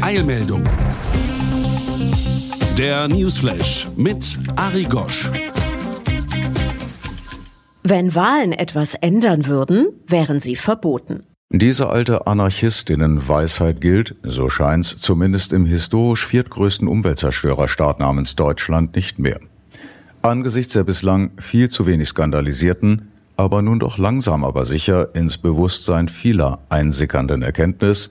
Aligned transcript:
Eilmeldung. 0.00 0.62
Der 2.78 3.08
Newsflash 3.08 3.88
mit 3.96 4.38
Ari 4.56 4.84
Gosch. 4.84 5.30
Wenn 7.82 8.14
Wahlen 8.14 8.52
etwas 8.52 8.94
ändern 8.94 9.46
würden, 9.46 9.88
wären 10.06 10.40
sie 10.40 10.56
verboten. 10.56 11.24
Diese 11.50 11.88
alte 11.88 12.26
Anarchistinnen-Weisheit 12.26 13.80
gilt, 13.80 14.16
so 14.22 14.48
scheint's, 14.48 14.96
zumindest 14.98 15.52
im 15.52 15.64
historisch 15.64 16.26
viertgrößten 16.26 16.88
Umweltzerstörerstaat 16.88 18.00
namens 18.00 18.36
Deutschland 18.36 18.96
nicht 18.96 19.18
mehr. 19.18 19.40
Angesichts 20.22 20.72
der 20.72 20.84
bislang 20.84 21.30
viel 21.38 21.68
zu 21.68 21.86
wenig 21.86 22.08
skandalisierten, 22.08 23.12
aber 23.36 23.62
nun 23.62 23.78
doch 23.78 23.98
langsam 23.98 24.44
aber 24.44 24.64
sicher 24.64 25.14
ins 25.14 25.38
Bewusstsein 25.38 26.08
vieler 26.08 26.60
einsickernden 26.68 27.42
Erkenntnis, 27.42 28.10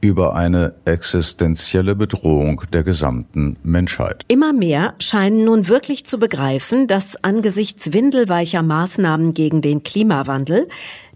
über 0.00 0.34
eine 0.36 0.74
existenzielle 0.84 1.96
Bedrohung 1.96 2.62
der 2.72 2.84
gesamten 2.84 3.56
Menschheit. 3.62 4.24
Immer 4.28 4.52
mehr 4.52 4.94
scheinen 5.00 5.44
nun 5.44 5.68
wirklich 5.68 6.06
zu 6.06 6.18
begreifen, 6.18 6.86
dass 6.86 7.22
angesichts 7.24 7.92
windelweicher 7.92 8.62
Maßnahmen 8.62 9.34
gegen 9.34 9.60
den 9.60 9.82
Klimawandel 9.82 10.68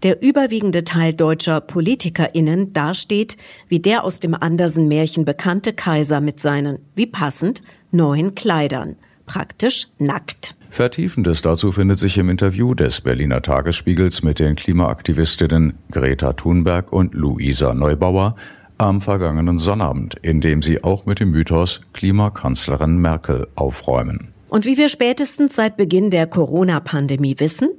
der 0.03 0.21
überwiegende 0.21 0.83
Teil 0.83 1.13
deutscher 1.13 1.61
PolitikerInnen 1.61 2.73
dasteht 2.73 3.37
wie 3.69 3.79
der 3.79 4.03
aus 4.03 4.19
dem 4.19 4.33
Andersen-Märchen 4.33 5.23
bekannte 5.23 5.71
Kaiser 5.71 6.19
mit 6.19 6.41
seinen, 6.41 6.79
wie 6.95 7.07
passend, 7.07 7.61
neuen 7.91 8.35
Kleidern. 8.35 8.97
Praktisch 9.25 9.87
nackt. 9.97 10.42
Vertiefendes 10.73 11.43
dazu 11.43 11.71
findet 11.71 11.99
sich 11.99 12.17
im 12.17 12.29
Interview 12.29 12.73
des 12.73 13.01
Berliner 13.01 13.43
Tagesspiegels 13.43 14.23
mit 14.23 14.39
den 14.39 14.55
Klimaaktivistinnen 14.55 15.75
Greta 15.91 16.33
Thunberg 16.33 16.91
und 16.91 17.13
Luisa 17.13 17.75
Neubauer 17.75 18.35
am 18.79 18.99
vergangenen 18.99 19.59
Sonnabend, 19.59 20.15
in 20.23 20.41
dem 20.41 20.63
sie 20.63 20.83
auch 20.83 21.05
mit 21.05 21.19
dem 21.19 21.29
Mythos 21.29 21.81
Klimakanzlerin 21.93 22.97
Merkel 22.97 23.45
aufräumen. 23.53 24.33
Und 24.49 24.65
wie 24.65 24.75
wir 24.75 24.89
spätestens 24.89 25.55
seit 25.55 25.77
Beginn 25.77 26.09
der 26.09 26.25
Corona-Pandemie 26.25 27.35
wissen, 27.37 27.69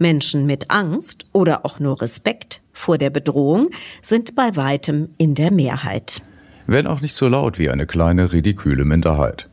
Menschen 0.00 0.44
mit 0.44 0.72
Angst 0.72 1.26
oder 1.32 1.64
auch 1.64 1.78
nur 1.78 2.02
Respekt 2.02 2.62
vor 2.72 2.98
der 2.98 3.10
Bedrohung 3.10 3.70
sind 4.02 4.34
bei 4.34 4.56
weitem 4.56 5.10
in 5.18 5.36
der 5.36 5.52
Mehrheit. 5.52 6.20
Wenn 6.66 6.88
auch 6.88 7.00
nicht 7.00 7.14
so 7.14 7.28
laut 7.28 7.60
wie 7.60 7.70
eine 7.70 7.86
kleine 7.86 8.32
ridiküle 8.32 8.84
Minderheit. 8.84 9.49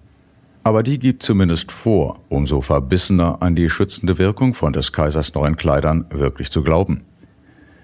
Aber 0.67 0.83
die 0.83 0.99
gibt 0.99 1.23
zumindest 1.23 1.71
vor, 1.71 2.19
umso 2.27 2.59
verbissener 2.59 3.41
an 3.41 3.55
die 3.55 3.69
schützende 3.69 4.17
Wirkung 4.17 4.53
von 4.53 4.73
des 4.73 4.91
Kaisers 4.91 5.33
neuen 5.33 5.55
Kleidern 5.55 6.07
wirklich 6.09 6.51
zu 6.51 6.61
glauben. 6.61 7.05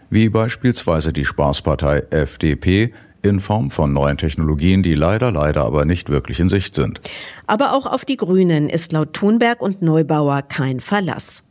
Wie 0.09 0.27
beispielsweise 0.27 1.13
die 1.13 1.23
Spaßpartei 1.23 2.03
FDP, 2.09 2.91
in 3.21 3.39
Form 3.39 3.71
von 3.71 3.93
neuen 3.93 4.17
Technologien, 4.17 4.83
die 4.83 4.95
leider, 4.95 5.31
leider 5.31 5.63
aber 5.63 5.85
nicht 5.85 6.09
wirklich 6.09 6.41
in 6.41 6.49
Sicht 6.49 6.75
sind. 6.75 6.99
Aber 7.47 7.71
auch 7.71 7.85
auf 7.85 8.03
die 8.03 8.17
Grünen 8.17 8.67
ist 8.69 8.91
laut 8.91 9.13
Thunberg 9.13 9.61
und 9.61 9.81
Neubauer 9.81 10.41
kein 10.41 10.81
Verlass. 10.81 11.45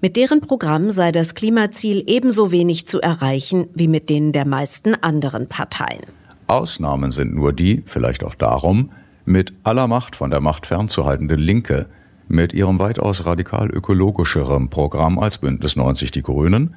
Mit 0.00 0.14
deren 0.14 0.40
Programm 0.40 0.92
sei 0.92 1.10
das 1.10 1.34
Klimaziel 1.34 2.04
ebenso 2.06 2.52
wenig 2.52 2.86
zu 2.86 3.00
erreichen 3.00 3.66
wie 3.74 3.88
mit 3.88 4.08
denen 4.08 4.30
der 4.30 4.46
meisten 4.46 4.94
anderen 4.94 5.48
Parteien. 5.48 6.02
Ausnahmen 6.46 7.10
sind 7.10 7.34
nur 7.34 7.52
die, 7.52 7.82
vielleicht 7.86 8.22
auch 8.22 8.36
darum, 8.36 8.92
mit 9.26 9.52
aller 9.64 9.88
Macht 9.88 10.16
von 10.16 10.30
der 10.30 10.40
Macht 10.40 10.66
fernzuhaltende 10.66 11.34
Linke, 11.34 11.86
mit 12.28 12.54
ihrem 12.54 12.78
weitaus 12.78 13.26
radikal 13.26 13.68
ökologischeren 13.68 14.70
Programm 14.70 15.18
als 15.18 15.38
Bündnis 15.38 15.76
90 15.76 16.10
Die 16.12 16.22
Grünen, 16.22 16.74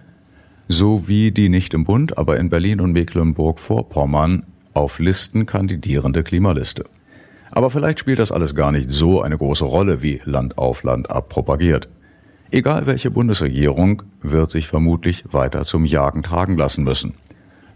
sowie 0.67 1.31
die 1.31 1.49
nicht 1.49 1.73
im 1.73 1.85
Bund, 1.85 2.17
aber 2.17 2.37
in 2.37 2.49
Berlin 2.49 2.81
und 2.81 2.91
Mecklenburg-Vorpommern 2.91 4.43
auf 4.73 4.99
Listen 4.99 5.45
kandidierende 5.45 6.23
Klimaliste. 6.23 6.83
Aber 7.51 7.69
vielleicht 7.69 7.99
spielt 7.99 8.19
das 8.19 8.31
alles 8.31 8.53
gar 8.53 8.71
nicht 8.71 8.91
so 8.91 9.21
eine 9.21 9.37
große 9.37 9.65
Rolle, 9.65 10.01
wie 10.01 10.21
Land 10.25 10.57
auf 10.57 10.83
Land 10.83 11.09
ab 11.09 11.29
propagiert. 11.29 11.89
Egal 12.51 12.85
welche 12.87 13.11
Bundesregierung 13.11 14.03
wird 14.21 14.51
sich 14.51 14.67
vermutlich 14.67 15.23
weiter 15.31 15.63
zum 15.63 15.85
Jagen 15.85 16.23
tragen 16.23 16.57
lassen 16.57 16.83
müssen. 16.83 17.13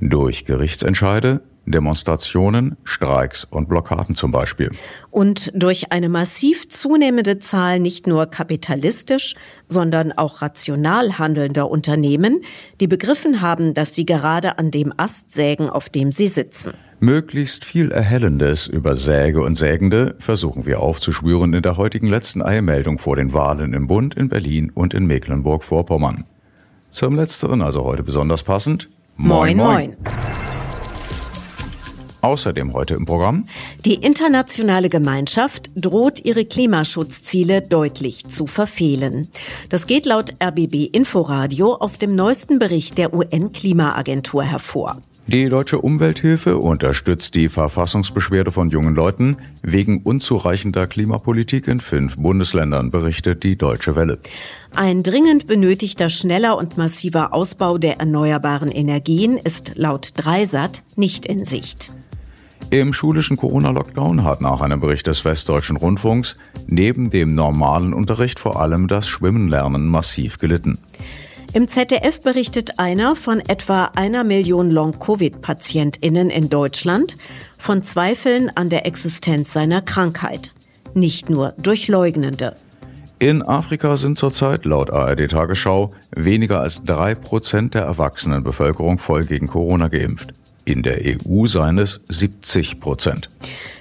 Durch 0.10 0.44
Gerichtsentscheide, 0.44 1.42
Demonstrationen, 1.66 2.76
Streiks 2.84 3.46
und 3.46 3.70
Blockaden 3.70 4.16
zum 4.16 4.34
Beispiel. 4.34 4.70
Und 5.12 5.50
durch 5.56 5.94
eine 5.94 6.10
massiv 6.10 6.68
zunehmende 6.68 7.40
Zahl 7.40 7.80
nicht 7.80 8.06
nur 8.06 8.26
kapitalistisch, 8.26 9.36
sondern 9.70 10.12
auch 10.12 10.42
rational 10.42 11.20
handelnder 11.20 11.70
Unternehmen, 11.70 12.42
die 12.82 12.88
begriffen 12.88 13.40
haben, 13.40 13.74
dass 13.74 13.96
sie 13.96 14.06
gerade 14.06 14.58
an 14.58 14.72
dem 14.72 14.94
Ast 14.98 15.32
sägen, 15.32 15.70
auf 15.70 15.88
dem 15.88 16.12
sie 16.12 16.28
sitzen. 16.28 16.74
Möglichst 17.00 17.64
viel 17.64 17.92
Erhellendes 17.92 18.68
über 18.68 18.98
Säge 18.98 19.40
und 19.40 19.58
Sägende 19.58 20.16
versuchen 20.20 20.66
wir 20.66 20.82
aufzuspüren 20.82 21.54
in 21.54 21.62
der 21.62 21.78
heutigen 21.78 22.08
letzten 22.08 22.42
Eilmeldung 22.42 22.98
vor 22.98 23.16
den 23.16 23.32
Wahlen 23.32 23.74
im 23.74 23.88
Bund, 23.88 24.16
in 24.16 24.28
Berlin 24.28 24.70
und 24.70 24.94
in 24.94 25.06
Mecklenburg-Vorpommern. 25.06 26.26
Zum 26.90 27.16
Letzteren 27.16 27.62
also 27.62 27.86
heute 27.86 28.04
besonders 28.04 28.44
passend. 28.44 28.90
Moin, 29.16 29.58
moin. 29.58 29.96
Außerdem 32.22 32.74
heute 32.74 32.94
im 32.96 33.06
Programm. 33.06 33.44
Die 33.86 33.96
internationale 33.96 34.90
Gemeinschaft 34.90 35.70
droht 35.76 36.24
ihre 36.24 36.46
Klimaschutzziele 36.46 37.62
deutlich 37.62 38.26
zu 38.30 38.48
verfehlen. 38.48 39.28
Das 39.70 39.88
geht 39.88 40.06
laut 40.06 40.34
RBB 40.42 40.90
Inforadio 40.96 41.76
aus 41.76 42.00
dem 42.00 42.16
neuesten 42.16 42.60
Bericht 42.60 42.98
der 42.98 43.14
UN-Klimaagentur 43.14 44.44
hervor. 44.44 45.02
Die 45.26 45.48
Deutsche 45.48 45.80
Umwelthilfe 45.80 46.58
unterstützt 46.58 47.34
die 47.36 47.48
Verfassungsbeschwerde 47.48 48.52
von 48.52 48.70
jungen 48.70 48.94
Leuten 48.94 49.38
wegen 49.62 50.02
unzureichender 50.04 50.86
Klimapolitik 50.86 51.70
in 51.70 51.80
fünf 51.80 52.18
Bundesländern, 52.18 52.92
berichtet 52.92 53.42
die 53.44 53.58
Deutsche 53.58 53.96
Welle. 53.96 54.20
Ein 54.76 55.02
dringend 55.02 55.48
benötigter 55.48 56.10
schneller 56.10 56.58
und 56.58 56.78
massiver 56.78 57.34
Ausbau 57.34 57.78
der 57.78 58.00
erneuerbaren 58.00 58.70
Energien 58.70 59.38
ist 59.38 59.72
laut 59.76 60.10
Dreisat 60.16 60.84
nicht 60.98 61.26
in 61.26 61.46
Sicht. 61.46 61.92
Im 62.70 62.92
schulischen 62.92 63.38
Corona-Lockdown 63.38 64.24
hat 64.24 64.42
nach 64.42 64.62
einem 64.62 64.80
Bericht 64.80 65.08
des 65.08 65.24
Westdeutschen 65.24 65.78
Rundfunks 65.78 66.38
neben 66.68 67.12
dem 67.12 67.34
normalen 67.34 67.94
Unterricht 67.94 68.40
vor 68.40 68.60
allem 68.60 68.88
das 68.88 69.08
Schwimmenlernen 69.08 69.88
massiv 69.88 70.38
gelitten. 70.38 70.80
Im 71.56 71.68
ZDF 71.68 72.20
berichtet 72.22 72.80
einer 72.80 73.16
von 73.16 73.40
etwa 73.40 73.92
einer 73.96 74.24
Million 74.24 74.72
Long-Covid-PatientInnen 74.72 76.32
in 76.32 76.50
Deutschland 76.50 77.16
von 77.60 77.84
Zweifeln 77.84 78.50
an 78.56 78.72
der 78.72 78.88
Existenz 78.88 79.54
seiner 79.54 79.84
Krankheit. 79.84 80.50
Nicht 80.96 81.30
nur 81.30 81.54
durch 81.62 81.88
Leugnende. 81.90 82.56
In 83.20 83.44
Afrika 83.44 83.98
sind 83.98 84.18
zurzeit 84.18 84.66
laut 84.66 84.90
ARD 84.90 85.30
Tagesschau 85.30 85.92
weniger 86.16 86.60
als 86.60 86.84
drei 86.84 87.14
Prozent 87.14 87.76
der 87.76 87.84
erwachsenen 87.84 88.44
Bevölkerung 88.44 88.98
voll 88.98 89.24
gegen 89.24 89.46
Corona 89.46 89.90
geimpft. 89.90 90.34
In 90.66 90.82
der 90.82 91.02
EU 91.06 91.46
seien 91.46 91.78
es 91.78 92.02
70 92.08 92.80
Prozent. 92.80 93.30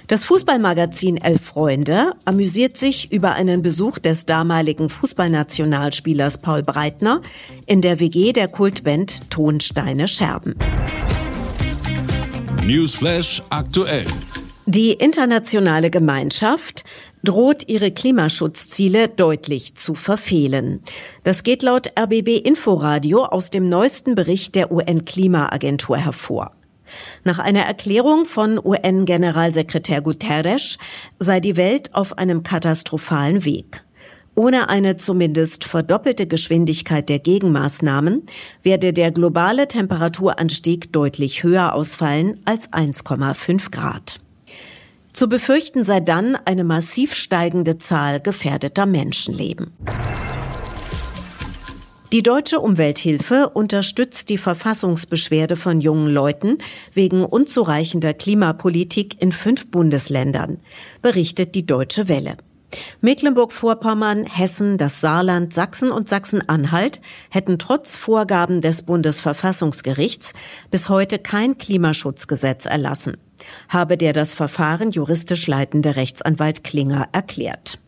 Das 0.07 0.25
Fußballmagazin 0.25 1.17
Elf 1.17 1.41
Freunde 1.41 2.11
amüsiert 2.25 2.77
sich 2.77 3.11
über 3.11 3.33
einen 3.33 3.61
Besuch 3.61 3.99
des 3.99 4.25
damaligen 4.25 4.89
Fußballnationalspielers 4.89 6.39
Paul 6.39 6.61
Breitner 6.61 7.21
in 7.65 7.81
der 7.81 7.99
WG 8.01 8.33
der 8.33 8.49
Kultband 8.49 9.29
Tonsteine 9.29 10.09
Scherben. 10.09 10.55
Newsflash 12.65 13.41
aktuell. 13.49 14.05
Die 14.65 14.91
internationale 14.91 15.89
Gemeinschaft 15.89 16.83
droht 17.23 17.69
ihre 17.69 17.91
Klimaschutzziele 17.91 19.07
deutlich 19.07 19.75
zu 19.75 19.95
verfehlen. 19.95 20.81
Das 21.23 21.43
geht 21.43 21.63
laut 21.63 21.91
RBB 21.97 22.45
Inforadio 22.45 23.25
aus 23.25 23.49
dem 23.49 23.69
neuesten 23.69 24.15
Bericht 24.15 24.55
der 24.55 24.71
UN-Klimaagentur 24.71 25.97
hervor. 25.97 26.51
Nach 27.23 27.39
einer 27.39 27.61
Erklärung 27.61 28.25
von 28.25 28.59
UN-Generalsekretär 28.63 30.01
Guterres 30.01 30.77
sei 31.19 31.39
die 31.39 31.57
Welt 31.57 31.93
auf 31.93 32.17
einem 32.17 32.43
katastrophalen 32.43 33.45
Weg. 33.45 33.83
Ohne 34.35 34.69
eine 34.69 34.97
zumindest 34.97 35.63
verdoppelte 35.63 36.25
Geschwindigkeit 36.25 37.07
der 37.07 37.19
Gegenmaßnahmen 37.19 38.23
werde 38.63 38.91
der 38.91 39.11
globale 39.11 39.67
Temperaturanstieg 39.67 40.91
deutlich 40.91 41.43
höher 41.43 41.73
ausfallen 41.73 42.39
als 42.45 42.71
1,5 42.73 43.69
Grad. 43.71 44.21
Zu 45.13 45.29
befürchten 45.29 45.83
sei 45.83 45.99
dann 45.99 46.35
eine 46.45 46.63
massiv 46.63 47.13
steigende 47.13 47.77
Zahl 47.77 48.19
gefährdeter 48.19 48.87
Menschenleben. 48.87 49.71
Die 52.13 52.21
deutsche 52.21 52.59
Umwelthilfe 52.59 53.49
unterstützt 53.49 54.29
die 54.29 54.37
Verfassungsbeschwerde 54.37 55.55
von 55.55 55.81
jungen 55.81 56.13
Leuten 56.13 56.59
wegen 56.93 57.25
unzureichender 57.25 58.13
Klimapolitik 58.13 59.19
in 59.19 59.31
fünf 59.31 59.71
Bundesländern, 59.71 60.59
berichtet 61.01 61.55
die 61.55 61.65
Deutsche 61.65 62.09
Welle. 62.09 62.37
Mecklenburg-Vorpommern, 63.01 64.27
Hessen, 64.27 64.77
das 64.77 65.01
Saarland, 65.01 65.55
Sachsen 65.55 65.89
und 65.89 66.07
Sachsen-Anhalt 66.07 67.01
hätten 67.31 67.57
trotz 67.57 67.97
Vorgaben 67.97 68.61
des 68.61 68.83
Bundesverfassungsgerichts 68.83 70.33
bis 70.69 70.89
heute 70.89 71.17
kein 71.17 71.57
Klimaschutzgesetz 71.57 72.67
erlassen, 72.67 73.17
habe 73.69 73.97
der 73.97 74.13
das 74.13 74.35
Verfahren 74.35 74.91
juristisch 74.91 75.47
leitende 75.47 75.95
Rechtsanwalt 75.95 76.63
Klinger 76.63 77.07
erklärt. 77.11 77.79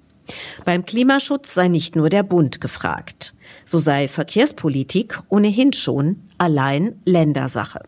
Beim 0.63 0.83
Klimaschutz 0.83 1.53
sei 1.53 1.67
nicht 1.67 1.95
nur 1.95 2.09
der 2.09 2.23
Bund 2.23 2.59
gefragt. 2.59 3.34
So 3.65 3.79
sei 3.79 4.07
Verkehrspolitik 4.07 5.19
ohnehin 5.29 5.73
schon 5.73 6.21
allein 6.37 7.01
Ländersache. 7.05 7.81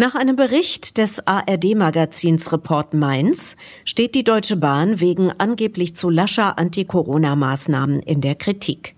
Nach 0.00 0.14
einem 0.14 0.36
Bericht 0.36 0.98
des 0.98 1.26
ARD-Magazins 1.26 2.52
Report 2.52 2.94
Mainz 2.94 3.56
steht 3.84 4.14
die 4.14 4.22
Deutsche 4.22 4.56
Bahn 4.56 5.00
wegen 5.00 5.32
angeblich 5.38 5.96
zu 5.96 6.08
lascher 6.08 6.56
Anti-Corona-Maßnahmen 6.56 8.00
in 8.00 8.20
der 8.20 8.36
Kritik. 8.36 8.94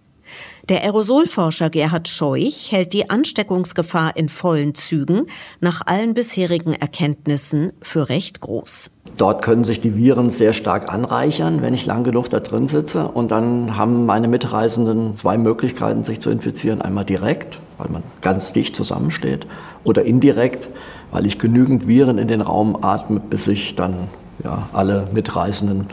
Der 0.69 0.83
Aerosolforscher 0.83 1.71
Gerhard 1.71 2.07
Scheuch 2.07 2.71
hält 2.71 2.93
die 2.93 3.09
Ansteckungsgefahr 3.09 4.17
in 4.17 4.29
vollen 4.29 4.75
Zügen 4.75 5.27
nach 5.61 5.87
allen 5.87 6.15
bisherigen 6.15 6.75
Erkenntnissen 6.75 7.73
für 7.83 8.09
recht 8.09 8.41
groß. 8.41 8.91
Dort 9.17 9.43
können 9.43 9.65
sich 9.65 9.81
die 9.81 9.97
Viren 9.97 10.31
sehr 10.31 10.53
stark 10.53 10.93
anreichern, 10.93 11.63
wenn 11.63 11.75
ich 11.75 11.87
lang 11.87 12.05
genug 12.05 12.31
da 12.31 12.41
drin 12.41 12.67
sitze. 12.69 13.09
Und 13.09 13.31
dann 13.31 13.77
haben 13.77 14.07
meine 14.07 14.29
Mitreisenden 14.29 15.17
zwei 15.17 15.37
Möglichkeiten, 15.37 16.05
sich 16.05 16.21
zu 16.21 16.31
infizieren. 16.31 16.81
Einmal 16.81 17.05
direkt, 17.05 17.59
weil 17.79 17.91
man 17.91 18.03
ganz 18.23 18.53
dicht 18.53 18.75
zusammensteht, 18.75 19.47
oder 19.85 20.05
indirekt, 20.05 20.69
weil 21.11 21.27
ich 21.27 21.39
genügend 21.39 21.87
Viren 21.87 22.19
in 22.19 22.29
den 22.29 22.41
Raum 22.41 22.79
atme, 22.83 23.21
bis 23.21 23.45
sich 23.45 23.75
dann 23.75 24.09
ja, 24.45 24.69
alle 24.73 25.09
Mitreisenden 25.13 25.89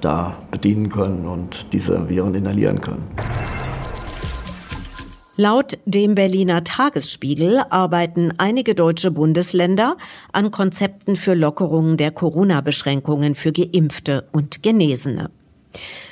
da 0.00 0.34
bedienen 0.50 0.88
können 0.88 1.26
und 1.26 1.72
diese 1.72 2.08
Viren 2.08 2.34
inhalieren 2.34 2.80
können. 2.80 3.04
Laut 5.42 5.76
dem 5.86 6.14
Berliner 6.14 6.62
Tagesspiegel 6.62 7.64
arbeiten 7.68 8.32
einige 8.38 8.76
deutsche 8.76 9.10
Bundesländer 9.10 9.96
an 10.30 10.52
Konzepten 10.52 11.16
für 11.16 11.34
Lockerungen 11.34 11.96
der 11.96 12.12
Corona-Beschränkungen 12.12 13.34
für 13.34 13.50
Geimpfte 13.50 14.28
und 14.30 14.62
Genesene. 14.62 15.32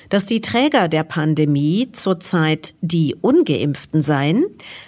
Dass 0.09 0.27
die 0.27 0.41
Träger 0.41 0.89
der 0.89 1.05
Pandemie 1.05 1.93
zurzeit 1.93 2.75
die 2.81 3.15
ungeimpften 3.21 4.01
seien, 4.01 4.47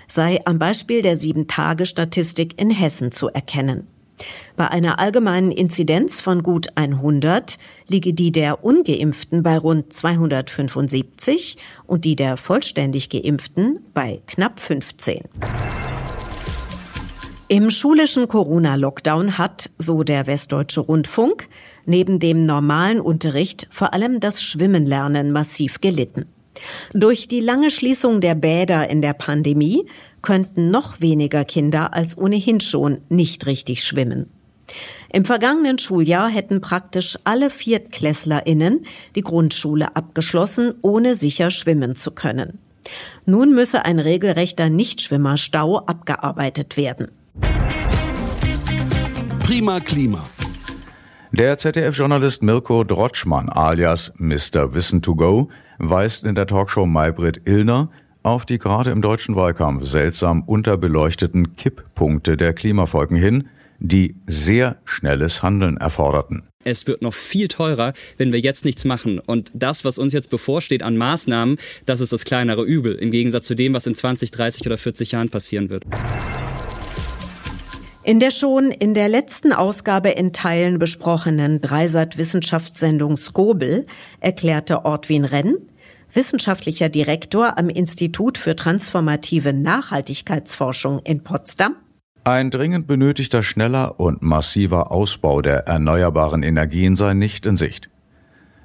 sei 0.09 0.45
am 0.45 0.59
Beispiel 0.59 1.03
der 1.03 1.15
Sieben-Tage-Statistik 1.15 2.61
in 2.61 2.71
Hessen 2.71 3.13
zu 3.13 3.29
erkennen. 3.29 3.87
Bei 4.57 4.69
einer 4.69 4.99
allgemeinen 4.99 5.51
Inzidenz 5.51 6.21
von 6.21 6.43
gut 6.43 6.69
100 6.77 7.59
liege 7.89 8.13
die 8.15 8.33
der 8.33 8.65
ungeimpften 8.65 9.43
bei 9.43 9.59
rund 9.59 9.93
275 9.93 11.57
und 11.87 12.05
die 12.05 12.17
der 12.17 12.37
vollständig 12.37 13.09
geimpften 13.09 13.81
bei 13.95 14.21
knapp 14.27 14.61
15. 14.61 15.23
Im 17.49 17.69
schulischen 17.69 18.29
Corona-Lockdown 18.29 19.37
hat, 19.37 19.69
so 19.77 20.05
der 20.05 20.27
Westdeutsche 20.27 20.81
Rundfunk, 20.81 21.49
neben 21.85 22.19
dem 22.19 22.47
normalen 22.47 22.99
Unterricht 22.99 23.69
vor 23.71 23.93
allem 23.93 24.21
das 24.21 24.43
Schwimmenlernen 24.43 25.33
massiv 25.33 25.83
gelitten. 25.83 26.25
Durch 26.95 27.29
die 27.29 27.41
lange 27.41 27.71
Schließung 27.71 28.21
der 28.21 28.35
Bäder 28.35 28.89
in 28.89 29.03
der 29.03 29.13
Pandemie 29.13 29.87
könnten 30.23 30.71
noch 30.71 31.01
weniger 31.01 31.45
Kinder 31.45 31.93
als 31.95 32.17
ohnehin 32.17 32.61
schon 32.61 32.99
nicht 33.09 33.47
richtig 33.47 33.85
schwimmen. 33.85 34.31
Im 35.13 35.25
vergangenen 35.25 35.79
Schuljahr 35.79 36.29
hätten 36.29 36.61
praktisch 36.61 37.19
alle 37.25 37.51
ViertklässlerInnen 37.51 38.87
die 39.15 39.23
Grundschule 39.23 39.95
abgeschlossen, 39.97 40.75
ohne 40.83 41.15
sicher 41.15 41.51
schwimmen 41.51 41.95
zu 41.95 42.13
können. 42.13 42.59
Nun 43.27 43.55
müsse 43.55 43.85
ein 43.85 43.99
regelrechter 43.99 44.71
Nichtschwimmerstau 44.71 45.79
abgearbeitet 45.81 46.77
werden. 46.77 47.09
Prima 49.45 49.81
Klima. 49.81 50.25
Der 51.33 51.57
ZDF-Journalist 51.57 52.43
Mirko 52.43 52.85
Drotschmann 52.85 53.49
alias 53.49 54.13
Mr. 54.17 54.75
Wissen 54.75 55.03
to 55.03 55.15
Go 55.15 55.49
weist 55.79 56.25
in 56.25 56.35
der 56.35 56.47
Talkshow 56.47 56.87
Maybrit 56.87 57.43
Illner 57.47 57.89
auf 58.23 58.47
die 58.47 58.59
gerade 58.59 58.91
im 58.91 59.03
deutschen 59.03 59.37
Wahlkampf 59.37 59.85
seltsam 59.85 60.43
unterbeleuchteten 60.43 61.57
Kipppunkte 61.57 62.37
der 62.37 62.53
Klimafolgen 62.53 63.17
hin, 63.17 63.49
die 63.79 64.15
sehr 64.27 64.77
schnelles 64.85 65.43
Handeln 65.43 65.77
erforderten. 65.77 66.45
Es 66.65 66.87
wird 66.87 67.03
noch 67.03 67.15
viel 67.15 67.49
teurer, 67.49 67.93
wenn 68.17 68.31
wir 68.31 68.39
jetzt 68.39 68.65
nichts 68.65 68.85
machen. 68.85 69.19
Und 69.19 69.51
das, 69.55 69.85
was 69.85 69.99
uns 69.99 70.13
jetzt 70.13 70.31
bevorsteht 70.31 70.85
an 70.85 70.97
Maßnahmen, 70.97 71.57
das 71.87 72.01
ist 72.01 72.13
das 72.13 72.25
kleinere 72.25 72.63
Übel, 72.63 72.95
im 72.95 73.11
Gegensatz 73.11 73.49
zu 73.49 73.57
dem, 73.57 73.75
was 73.75 73.87
in 73.89 73.97
20, 73.97 74.31
30 74.31 74.67
oder 74.67 74.79
40 74.79 75.13
Jahren 75.13 75.29
passieren 75.29 75.71
wird. 75.71 75.85
In 78.05 78.19
der 78.19 78.33
schon 78.33 78.73
in 78.73 78.95
der 78.95 79.09
letzten 79.09 79.53
Ausgabe 79.53 80.11
in 80.11 80.33
Teilen 80.33 80.81
besprochenen 80.81 81.61
Dreisat-Wissenschaftssendung 81.61 83.15
Skobel 83.15 83.87
erklärte 84.19 84.85
Ortwin 84.85 85.25
Renn, 85.25 85.55
wissenschaftlicher 86.13 86.89
Direktor 86.89 87.59
am 87.59 87.69
Institut 87.69 88.39
für 88.39 88.57
transformative 88.57 89.53
Nachhaltigkeitsforschung 89.53 91.01
in 91.01 91.23
Potsdam, 91.23 91.77
ein 92.25 92.51
dringend 92.51 92.87
benötigter 92.87 93.43
schneller 93.43 93.99
und 93.99 94.23
massiver 94.23 94.93
Ausbau 94.93 95.43
der 95.43 95.67
erneuerbaren 95.67 96.45
Energien 96.45 96.95
sei 96.95 97.15
nicht 97.15 97.47
in 97.47 97.57
Sicht. 97.57 97.91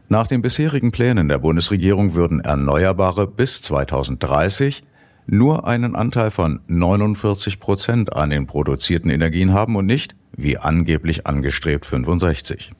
Nach 0.10 0.28
den 0.28 0.44
bisherigen 0.44 0.92
Plänen 0.92 1.28
der 1.28 1.40
Bundesregierung 1.40 2.14
würden 2.14 2.40
Erneuerbare 2.40 3.26
bis 3.28 3.62
2030 3.64 4.84
nur 5.26 5.68
einen 5.68 5.96
Anteil 5.96 6.32
von 6.32 6.62
49 6.68 7.60
Prozent 7.60 8.14
an 8.14 8.30
den 8.30 8.48
produzierten 8.48 9.10
Energien 9.10 9.54
haben 9.54 9.76
und 9.76 9.86
nicht, 9.88 10.16
wie 10.34 10.58
angeblich 10.58 11.28
angestrebt, 11.28 11.86
65. 11.86 12.72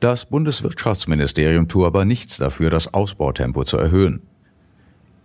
Das 0.00 0.24
Bundeswirtschaftsministerium 0.24 1.68
tue 1.68 1.86
aber 1.86 2.06
nichts 2.06 2.38
dafür, 2.38 2.70
das 2.70 2.94
Ausbautempo 2.94 3.64
zu 3.64 3.76
erhöhen. 3.76 4.22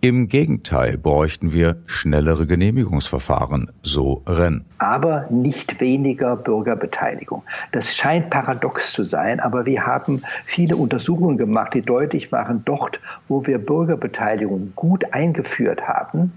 Im 0.02 0.28
Gegenteil 0.28 0.98
bräuchten 0.98 1.54
wir 1.54 1.78
schnellere 1.86 2.46
Genehmigungsverfahren, 2.46 3.70
so 3.82 4.22
Renn. 4.26 4.66
Aber 4.76 5.26
nicht 5.30 5.80
weniger 5.80 6.36
Bürgerbeteiligung. 6.36 7.42
Das 7.72 7.96
scheint 7.96 8.28
paradox 8.28 8.92
zu 8.92 9.04
sein, 9.04 9.40
aber 9.40 9.64
wir 9.64 9.86
haben 9.86 10.20
viele 10.44 10.76
Untersuchungen 10.76 11.38
gemacht, 11.38 11.72
die 11.72 11.80
deutlich 11.80 12.30
machen, 12.30 12.60
dort, 12.66 13.00
wo 13.26 13.46
wir 13.46 13.56
Bürgerbeteiligung 13.56 14.74
gut 14.76 15.14
eingeführt 15.14 15.88
haben, 15.88 16.34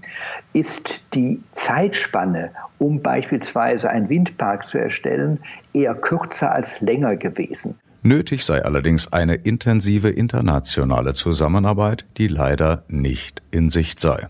ist 0.54 1.04
die 1.14 1.42
Zeitspanne, 1.52 2.52
um 2.78 3.02
beispielsweise 3.02 3.90
einen 3.90 4.08
Windpark 4.08 4.64
zu 4.64 4.78
erstellen, 4.78 5.38
eher 5.72 5.94
kürzer 5.94 6.52
als 6.52 6.80
länger 6.80 7.16
gewesen. 7.16 7.78
Nötig 8.02 8.44
sei 8.44 8.64
allerdings 8.64 9.12
eine 9.12 9.34
intensive 9.34 10.08
internationale 10.08 11.12
Zusammenarbeit, 11.12 12.06
die 12.16 12.28
leider 12.28 12.84
nicht 12.88 13.42
in 13.50 13.68
Sicht 13.68 14.00
sei. 14.00 14.28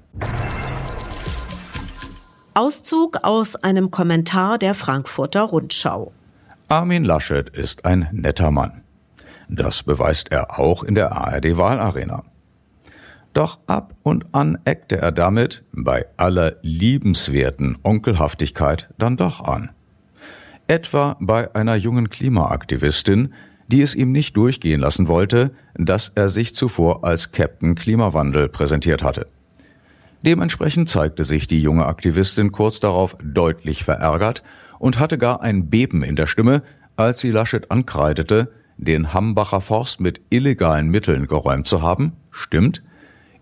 Auszug 2.54 3.18
aus 3.22 3.54
einem 3.54 3.92
Kommentar 3.92 4.58
der 4.58 4.74
Frankfurter 4.74 5.42
Rundschau. 5.42 6.12
Armin 6.68 7.04
Laschet 7.04 7.48
ist 7.50 7.84
ein 7.84 8.08
netter 8.12 8.50
Mann. 8.50 8.82
Das 9.48 9.84
beweist 9.84 10.32
er 10.32 10.58
auch 10.58 10.82
in 10.82 10.94
der 10.94 11.12
ARD-Wahlarena. 11.12 12.24
Doch 13.34 13.60
ab 13.66 13.94
und 14.02 14.26
an 14.32 14.58
eckte 14.64 14.98
er 14.98 15.12
damit, 15.12 15.64
bei 15.72 16.06
aller 16.16 16.56
liebenswerten 16.62 17.78
Onkelhaftigkeit, 17.84 18.90
dann 18.98 19.16
doch 19.16 19.44
an. 19.44 19.70
Etwa 20.70 21.16
bei 21.18 21.52
einer 21.56 21.74
jungen 21.74 22.10
Klimaaktivistin, 22.10 23.34
die 23.66 23.82
es 23.82 23.96
ihm 23.96 24.12
nicht 24.12 24.36
durchgehen 24.36 24.78
lassen 24.78 25.08
wollte, 25.08 25.50
dass 25.74 26.12
er 26.14 26.28
sich 26.28 26.54
zuvor 26.54 27.02
als 27.02 27.32
Captain 27.32 27.74
Klimawandel 27.74 28.48
präsentiert 28.48 29.02
hatte. 29.02 29.26
Dementsprechend 30.24 30.88
zeigte 30.88 31.24
sich 31.24 31.48
die 31.48 31.60
junge 31.60 31.86
Aktivistin 31.86 32.52
kurz 32.52 32.78
darauf 32.78 33.16
deutlich 33.20 33.82
verärgert 33.82 34.44
und 34.78 35.00
hatte 35.00 35.18
gar 35.18 35.42
ein 35.42 35.70
Beben 35.70 36.04
in 36.04 36.14
der 36.14 36.28
Stimme, 36.28 36.62
als 36.94 37.20
sie 37.20 37.32
Laschet 37.32 37.68
ankreidete, 37.72 38.52
den 38.76 39.12
Hambacher 39.12 39.60
Forst 39.60 40.00
mit 40.00 40.20
illegalen 40.30 40.88
Mitteln 40.88 41.26
geräumt 41.26 41.66
zu 41.66 41.82
haben, 41.82 42.12
stimmt. 42.30 42.80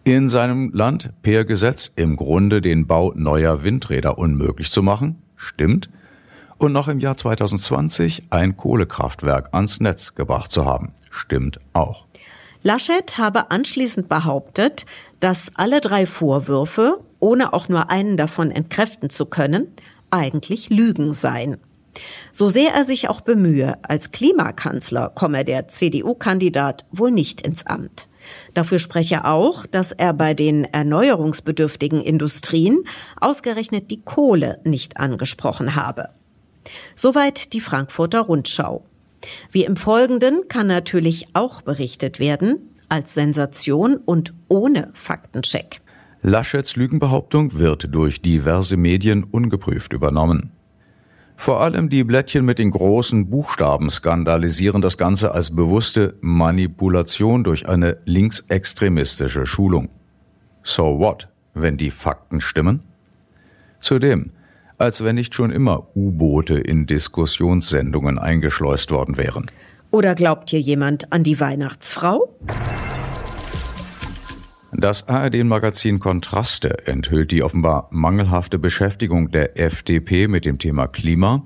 In 0.03 0.31
seinem 0.31 0.73
Land 0.73 1.13
per 1.21 1.45
Gesetz 1.45 1.93
im 1.95 2.17
Grunde 2.17 2.63
den 2.63 2.87
Bau 2.87 3.13
neuer 3.15 3.65
Windräder 3.65 4.17
unmöglich 4.17 4.71
zu 4.71 4.83
machen, 4.83 5.19
stimmt. 5.37 5.91
Und 6.59 6.73
noch 6.73 6.89
im 6.89 6.99
Jahr 6.99 7.17
2020 7.17 8.25
ein 8.31 8.57
Kohlekraftwerk 8.57 9.51
ans 9.53 9.79
Netz 9.81 10.17
gebracht 10.17 10.51
zu 10.51 10.67
haben, 10.67 10.93
stimmt 11.11 11.59
auch. 11.73 12.07
Laschet 12.63 13.17
habe 13.17 13.53
anschließend 13.53 14.09
behauptet, 14.09 14.85
dass 15.21 15.53
alle 15.55 15.81
drei 15.81 16.05
Vorwürfe, 16.07 16.99
ohne 17.21 17.53
auch 17.53 17.69
nur 17.69 17.91
einen 17.91 18.17
davon 18.17 18.51
entkräften 18.51 19.09
zu 19.09 19.27
können, 19.27 19.69
eigentlich 20.11 20.69
Lügen 20.69 21.13
seien. 21.13 21.59
So 22.33 22.49
sehr 22.49 22.75
er 22.75 22.85
sich 22.85 23.09
auch 23.09 23.21
bemühe, 23.21 23.79
als 23.83 24.11
Klimakanzler 24.11 25.11
komme 25.11 25.45
der 25.45 25.69
CDU-Kandidat 25.69 26.87
wohl 26.91 27.13
nicht 27.13 27.41
ins 27.41 27.67
Amt. 27.67 28.09
Dafür 28.55 28.79
spreche 28.79 29.25
auch, 29.25 29.67
dass 29.67 29.93
er 29.93 30.13
bei 30.13 30.35
den 30.35 30.65
erneuerungsbedürftigen 30.65 32.01
Industrien 32.01 32.83
ausgerechnet 33.21 33.91
die 33.91 34.03
Kohle 34.03 34.61
nicht 34.65 34.97
angesprochen 34.99 35.77
habe. 35.77 36.11
Soweit 36.95 37.53
die 37.53 37.61
Frankfurter 37.61 38.21
Rundschau. 38.21 38.85
Wie 39.51 39.65
im 39.65 39.77
Folgenden 39.77 40.49
kann 40.49 40.67
natürlich 40.67 41.27
auch 41.35 41.63
berichtet 41.63 42.21
werden, 42.21 42.75
als 42.89 43.15
Sensation 43.15 43.97
und 43.97 44.33
ohne 44.49 44.91
Faktencheck. 44.95 45.81
Laschets 46.23 46.77
Lügenbehauptung 46.77 47.59
wird 47.59 47.95
durch 47.95 48.23
diverse 48.23 48.77
Medien 48.77 49.25
ungeprüft 49.25 49.93
übernommen. 49.93 50.53
Vor 51.37 51.61
allem 51.61 51.89
die 51.89 52.03
Blättchen 52.03 52.45
mit 52.45 52.59
den 52.59 52.73
großen 52.73 53.31
Buchstaben 53.31 53.91
skandalisieren 53.91 54.83
das 54.83 54.99
Ganze 54.99 55.31
als 55.31 55.55
bewusste 55.55 56.17
Manipulation 56.21 57.45
durch 57.45 57.69
eine 57.69 57.99
linksextremistische 58.07 59.47
Schulung. 59.47 59.89
So 60.65 60.99
what, 60.99 61.29
wenn 61.55 61.77
die 61.77 61.93
Fakten 61.93 62.41
stimmen? 62.41 62.83
Zudem, 63.81 64.33
als 64.79 65.05
wenn 65.05 65.17
nicht 65.17 65.35
schon 65.35 65.51
immer 65.51 65.89
U-Boote 65.95 66.59
in 66.59 66.87
Diskussionssendungen 66.87 68.19
eingeschleust 68.19 68.91
worden 68.91 69.17
wären. 69.17 69.51
Oder 69.91 70.15
glaubt 70.15 70.51
hier 70.51 70.61
jemand 70.61 71.13
an 71.13 71.25
die 71.25 71.41
Weihnachtsfrau? 71.41 72.35
Das 74.73 75.09
ARD-Magazin 75.09 75.99
Kontraste 75.99 76.87
enthüllt 76.87 77.33
die 77.33 77.43
offenbar 77.43 77.89
mangelhafte 77.91 78.59
Beschäftigung 78.59 79.31
der 79.31 79.59
FDP 79.59 80.29
mit 80.29 80.45
dem 80.45 80.59
Thema 80.59 80.87
Klima 80.87 81.43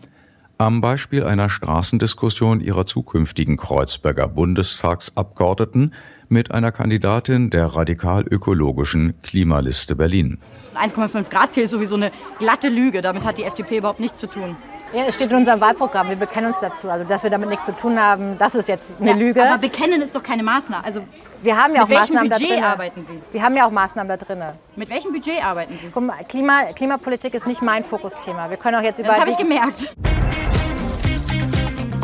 am 0.59 0.81
Beispiel 0.81 1.25
einer 1.25 1.49
Straßendiskussion 1.49 2.61
ihrer 2.61 2.87
zukünftigen 2.87 3.57
Kreuzberger 3.57 4.29
Bundestagsabgeordneten 4.29 5.93
mit 6.29 6.51
einer 6.51 6.73
Kandidatin 6.73 7.51
der 7.51 7.67
radikal-ökologischen 7.67 9.15
Klimaliste 9.23 9.97
Berlin. 9.97 10.39
1,5 10.75 11.29
Grad 11.29 11.53
Ziel 11.53 11.65
ist 11.65 11.71
sowieso 11.71 11.97
eine 11.97 12.11
glatte 12.39 12.69
Lüge. 12.69 13.03
Damit 13.03 13.25
hat 13.25 13.39
die 13.39 13.45
FDP 13.45 13.79
überhaupt 13.79 14.01
nichts 14.01 14.19
zu 14.19 14.27
tun. 14.27 14.57
Ja, 14.95 15.05
es 15.09 15.15
steht 15.15 15.31
in 15.31 15.37
unserem 15.39 15.61
Wahlprogramm. 15.61 16.11
Wir 16.11 16.17
bekennen 16.17 16.49
uns 16.49 16.61
dazu. 16.61 16.91
Also, 16.91 17.05
dass 17.05 17.23
wir 17.23 17.31
damit 17.31 17.49
nichts 17.49 17.65
zu 17.65 17.73
tun 17.73 17.99
haben, 17.99 18.37
das 18.39 18.55
ist 18.55 18.69
jetzt 18.69 19.01
eine 19.01 19.11
ja, 19.11 19.17
Lüge. 19.17 19.43
Aber 19.43 19.57
bekennen 19.57 20.03
ist 20.03 20.15
doch 20.15 20.23
keine 20.23 20.43
Maßnahme. 20.43 20.85
Also, 20.85 21.03
wir 21.43 21.57
haben 21.57 21.75
ja 21.75 21.85
auch 21.85 21.89
mit 21.89 21.99
Maßnahmen 21.99 22.31
welchem 22.31 22.47
Budget 22.47 22.51
da 22.51 22.55
drin. 22.55 22.65
arbeiten 22.65 23.07
Sie? 23.07 23.19
Wir 23.33 23.43
haben 23.43 23.57
ja 23.57 23.67
auch 23.67 23.71
Maßnahmen 23.71 24.09
da 24.09 24.17
drin. 24.23 24.43
Mit 24.77 24.91
welchem 24.91 25.13
Budget 25.13 25.43
arbeiten 25.45 25.79
Sie? 25.81 25.89
Guck 25.93 26.05
mal, 26.05 26.23
Klima, 26.29 26.65
Klimapolitik 26.75 27.33
ist 27.33 27.47
nicht 27.47 27.63
mein 27.63 27.85
Fokusthema. 27.85 28.51
Wir 28.51 28.59
können 28.59 28.77
auch 28.77 28.83
jetzt 28.83 28.99
über. 28.99 29.09
Das 29.09 29.19
habe 29.19 29.31
ich 29.31 29.39
gemerkt. 29.39 29.95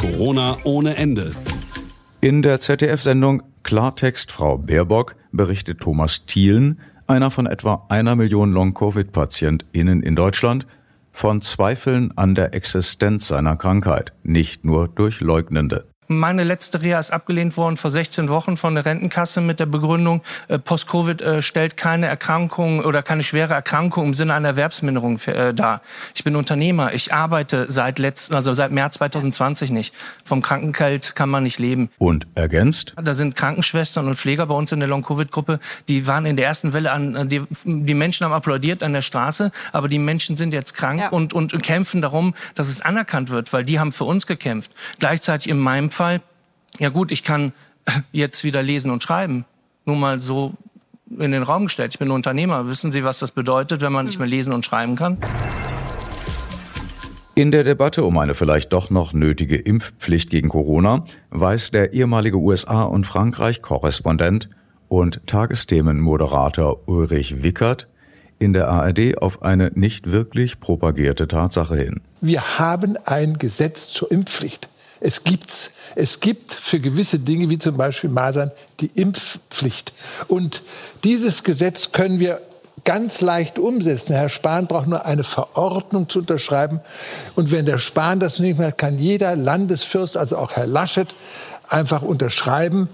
Corona 0.00 0.56
ohne 0.64 0.96
Ende. 0.96 1.32
In 2.20 2.42
der 2.42 2.58
ZDF-Sendung 2.58 3.42
Klartext 3.68 4.32
Frau 4.32 4.56
Baerbock 4.56 5.14
berichtet 5.30 5.80
Thomas 5.80 6.24
Thielen, 6.24 6.80
einer 7.06 7.30
von 7.30 7.44
etwa 7.44 7.84
einer 7.90 8.16
Million 8.16 8.50
Long-Covid-PatientInnen 8.50 10.02
in 10.02 10.16
Deutschland, 10.16 10.66
von 11.12 11.42
Zweifeln 11.42 12.16
an 12.16 12.34
der 12.34 12.54
Existenz 12.54 13.28
seiner 13.28 13.56
Krankheit, 13.56 14.14
nicht 14.22 14.64
nur 14.64 14.88
durch 14.88 15.20
Leugnende. 15.20 15.86
Meine 16.10 16.42
letzte 16.42 16.80
Reha 16.80 16.98
ist 16.98 17.10
abgelehnt 17.10 17.58
worden 17.58 17.76
vor 17.76 17.90
16 17.90 18.30
Wochen 18.30 18.56
von 18.56 18.74
der 18.74 18.86
Rentenkasse 18.86 19.42
mit 19.42 19.60
der 19.60 19.66
Begründung, 19.66 20.22
äh, 20.48 20.58
Post-Covid 20.58 21.20
äh, 21.20 21.42
stellt 21.42 21.76
keine 21.76 22.06
Erkrankung 22.06 22.80
oder 22.80 23.02
keine 23.02 23.22
schwere 23.22 23.52
Erkrankung 23.52 24.06
im 24.06 24.14
Sinne 24.14 24.32
einer 24.32 24.48
Erwerbsminderung 24.48 25.20
äh, 25.26 25.52
dar. 25.52 25.82
Ich 26.14 26.24
bin 26.24 26.34
Unternehmer. 26.34 26.94
Ich 26.94 27.12
arbeite 27.12 27.66
seit 27.68 27.98
letzten, 27.98 28.34
also 28.34 28.54
seit 28.54 28.72
März 28.72 28.94
2020 28.94 29.70
nicht. 29.70 29.94
Vom 30.24 30.40
Krankengeld 30.40 31.14
kann 31.14 31.28
man 31.28 31.42
nicht 31.42 31.58
leben. 31.58 31.90
Und 31.98 32.26
ergänzt? 32.34 32.94
Da 32.96 33.12
sind 33.12 33.36
Krankenschwestern 33.36 34.06
und 34.06 34.14
Pfleger 34.14 34.46
bei 34.46 34.54
uns 34.54 34.72
in 34.72 34.80
der 34.80 34.88
Long-Covid-Gruppe. 34.88 35.60
Die 35.88 36.06
waren 36.06 36.24
in 36.24 36.36
der 36.36 36.46
ersten 36.46 36.72
Welle 36.72 36.90
an, 36.90 37.28
die, 37.28 37.42
die 37.64 37.94
Menschen 37.94 38.24
haben 38.24 38.32
applaudiert 38.32 38.82
an 38.82 38.94
der 38.94 39.02
Straße, 39.02 39.50
aber 39.72 39.88
die 39.88 39.98
Menschen 39.98 40.36
sind 40.38 40.54
jetzt 40.54 40.72
krank 40.72 41.00
ja. 41.00 41.08
und, 41.10 41.34
und 41.34 41.62
kämpfen 41.62 42.00
darum, 42.00 42.32
dass 42.54 42.68
es 42.68 42.80
anerkannt 42.80 43.28
wird, 43.28 43.52
weil 43.52 43.64
die 43.64 43.78
haben 43.78 43.92
für 43.92 44.04
uns 44.04 44.26
gekämpft. 44.26 44.70
Gleichzeitig 44.98 45.50
in 45.50 45.58
meinem 45.58 45.90
Fall, 45.98 46.20
ja 46.78 46.90
gut, 46.90 47.10
ich 47.10 47.24
kann 47.24 47.52
jetzt 48.12 48.44
wieder 48.44 48.62
lesen 48.62 48.90
und 48.90 49.02
schreiben. 49.02 49.44
Nur 49.84 49.96
mal 49.96 50.20
so 50.20 50.54
in 51.10 51.32
den 51.32 51.42
Raum 51.42 51.64
gestellt. 51.64 51.94
Ich 51.94 51.98
bin 51.98 52.10
Unternehmer. 52.10 52.68
Wissen 52.68 52.92
Sie, 52.92 53.02
was 53.02 53.18
das 53.18 53.32
bedeutet, 53.32 53.80
wenn 53.80 53.92
man 53.92 54.06
nicht 54.06 54.18
mehr 54.18 54.28
lesen 54.28 54.52
und 54.52 54.64
schreiben 54.64 54.94
kann? 54.94 55.18
In 57.34 57.50
der 57.50 57.64
Debatte 57.64 58.04
um 58.04 58.18
eine 58.18 58.34
vielleicht 58.34 58.72
doch 58.72 58.90
noch 58.90 59.12
nötige 59.12 59.56
Impfpflicht 59.56 60.30
gegen 60.30 60.48
Corona 60.48 61.04
weist 61.30 61.74
der 61.74 61.92
ehemalige 61.92 62.36
USA- 62.36 62.82
und 62.82 63.04
Frankreich-Korrespondent 63.04 64.48
und 64.88 65.26
Tagesthemenmoderator 65.26 66.88
Ulrich 66.88 67.42
Wickert 67.42 67.88
in 68.38 68.52
der 68.52 68.68
ARD 68.68 69.18
auf 69.18 69.42
eine 69.42 69.72
nicht 69.74 70.10
wirklich 70.10 70.60
propagierte 70.60 71.26
Tatsache 71.26 71.76
hin. 71.76 72.00
Wir 72.20 72.58
haben 72.58 72.96
ein 73.04 73.38
Gesetz 73.38 73.88
zur 73.88 74.12
Impfpflicht. 74.12 74.68
Es 75.00 75.24
gibt's. 75.24 75.72
Es 75.94 76.20
gibt 76.20 76.52
für 76.52 76.80
gewisse 76.80 77.18
Dinge, 77.18 77.50
wie 77.50 77.58
zum 77.58 77.76
Beispiel 77.76 78.10
Masern, 78.10 78.50
die 78.80 78.90
Impfpflicht. 78.94 79.92
Und 80.26 80.62
dieses 81.04 81.44
Gesetz 81.44 81.92
können 81.92 82.20
wir 82.20 82.40
ganz 82.84 83.20
leicht 83.20 83.58
umsetzen. 83.58 84.14
Herr 84.14 84.28
Spahn 84.28 84.66
braucht 84.66 84.86
nur 84.86 85.04
eine 85.04 85.24
Verordnung 85.24 86.08
zu 86.08 86.20
unterschreiben. 86.20 86.80
Und 87.34 87.52
wenn 87.52 87.66
der 87.66 87.78
Spahn 87.78 88.20
das 88.20 88.38
nicht 88.38 88.58
mehr 88.58 88.72
kann 88.72 88.98
jeder 88.98 89.36
Landesfürst, 89.36 90.16
also 90.16 90.38
auch 90.38 90.52
Herr 90.52 90.66
Laschet, 90.66 91.14
einfach 91.68 92.02
unterschreiben. 92.02 92.88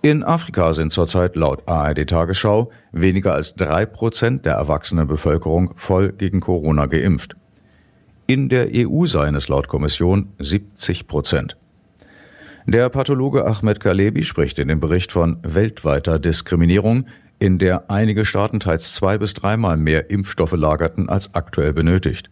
In 0.00 0.22
Afrika 0.22 0.72
sind 0.72 0.92
zurzeit 0.92 1.34
laut 1.34 1.66
ARD 1.66 2.08
Tagesschau 2.08 2.70
weniger 2.92 3.34
als 3.34 3.56
drei 3.56 3.84
Prozent 3.84 4.46
der 4.46 4.54
erwachsenen 4.54 5.08
Bevölkerung 5.08 5.72
voll 5.74 6.12
gegen 6.12 6.40
Corona 6.40 6.86
geimpft. 6.86 7.34
In 8.30 8.50
der 8.50 8.68
EU 8.74 9.06
seien 9.06 9.34
es 9.36 9.48
laut 9.48 9.68
Kommission 9.68 10.34
70 10.38 11.06
Prozent. 11.06 11.56
Der 12.66 12.90
Pathologe 12.90 13.46
Ahmed 13.46 13.80
Kalebi 13.80 14.22
spricht 14.22 14.58
in 14.58 14.68
dem 14.68 14.80
Bericht 14.80 15.12
von 15.12 15.38
weltweiter 15.42 16.18
Diskriminierung, 16.18 17.06
in 17.38 17.56
der 17.56 17.90
einige 17.90 18.26
Staaten 18.26 18.60
teils 18.60 18.94
zwei 18.94 19.16
bis 19.16 19.32
dreimal 19.32 19.78
mehr 19.78 20.10
Impfstoffe 20.10 20.52
lagerten 20.52 21.08
als 21.08 21.34
aktuell 21.34 21.72
benötigt. 21.72 22.28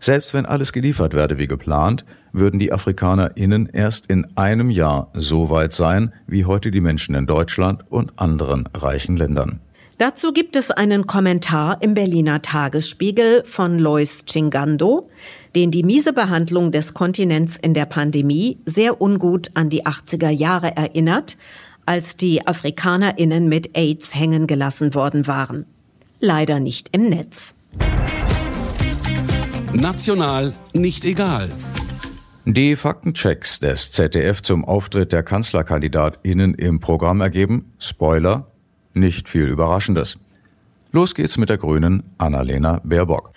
Selbst 0.00 0.34
wenn 0.34 0.44
alles 0.44 0.72
geliefert 0.72 1.14
werde 1.14 1.38
wie 1.38 1.46
geplant, 1.46 2.04
würden 2.32 2.58
die 2.58 2.72
AfrikanerInnen 2.72 3.66
erst 3.66 4.06
in 4.06 4.36
einem 4.36 4.70
Jahr 4.70 5.12
so 5.14 5.50
weit 5.50 5.72
sein, 5.72 6.12
wie 6.26 6.46
heute 6.46 6.72
die 6.72 6.80
Menschen 6.80 7.14
in 7.14 7.28
Deutschland 7.28 7.84
und 7.90 8.18
anderen 8.18 8.66
reichen 8.74 9.16
Ländern. 9.16 9.60
Dazu 10.00 10.32
gibt 10.32 10.56
es 10.56 10.70
einen 10.70 11.06
Kommentar 11.06 11.82
im 11.82 11.92
Berliner 11.92 12.40
Tagesspiegel 12.40 13.44
von 13.44 13.78
Lois 13.78 14.24
Chingando, 14.24 15.10
den 15.54 15.70
die 15.70 15.82
miese 15.82 16.14
Behandlung 16.14 16.72
des 16.72 16.94
Kontinents 16.94 17.58
in 17.58 17.74
der 17.74 17.84
Pandemie 17.84 18.56
sehr 18.64 19.02
ungut 19.02 19.50
an 19.52 19.68
die 19.68 19.84
80er 19.84 20.30
Jahre 20.30 20.74
erinnert, 20.74 21.36
als 21.84 22.16
die 22.16 22.46
AfrikanerInnen 22.46 23.46
mit 23.46 23.76
AIDS 23.76 24.14
hängen 24.14 24.46
gelassen 24.46 24.94
worden 24.94 25.26
waren. 25.26 25.66
Leider 26.18 26.60
nicht 26.60 26.88
im 26.92 27.10
Netz. 27.10 27.54
National 29.74 30.54
nicht 30.72 31.04
egal. 31.04 31.50
Die 32.46 32.74
Faktenchecks 32.74 33.60
des 33.60 33.92
ZDF 33.92 34.40
zum 34.40 34.64
Auftritt 34.64 35.12
der 35.12 35.22
KanzlerkandidatInnen 35.22 36.54
im 36.54 36.80
Programm 36.80 37.20
ergeben, 37.20 37.74
Spoiler, 37.78 38.46
nicht 38.94 39.28
viel 39.28 39.46
Überraschendes. 39.46 40.18
Los 40.92 41.14
geht's 41.14 41.38
mit 41.38 41.50
der 41.50 41.58
Grünen 41.58 42.02
Annalena 42.18 42.80
Baerbock. 42.84 43.32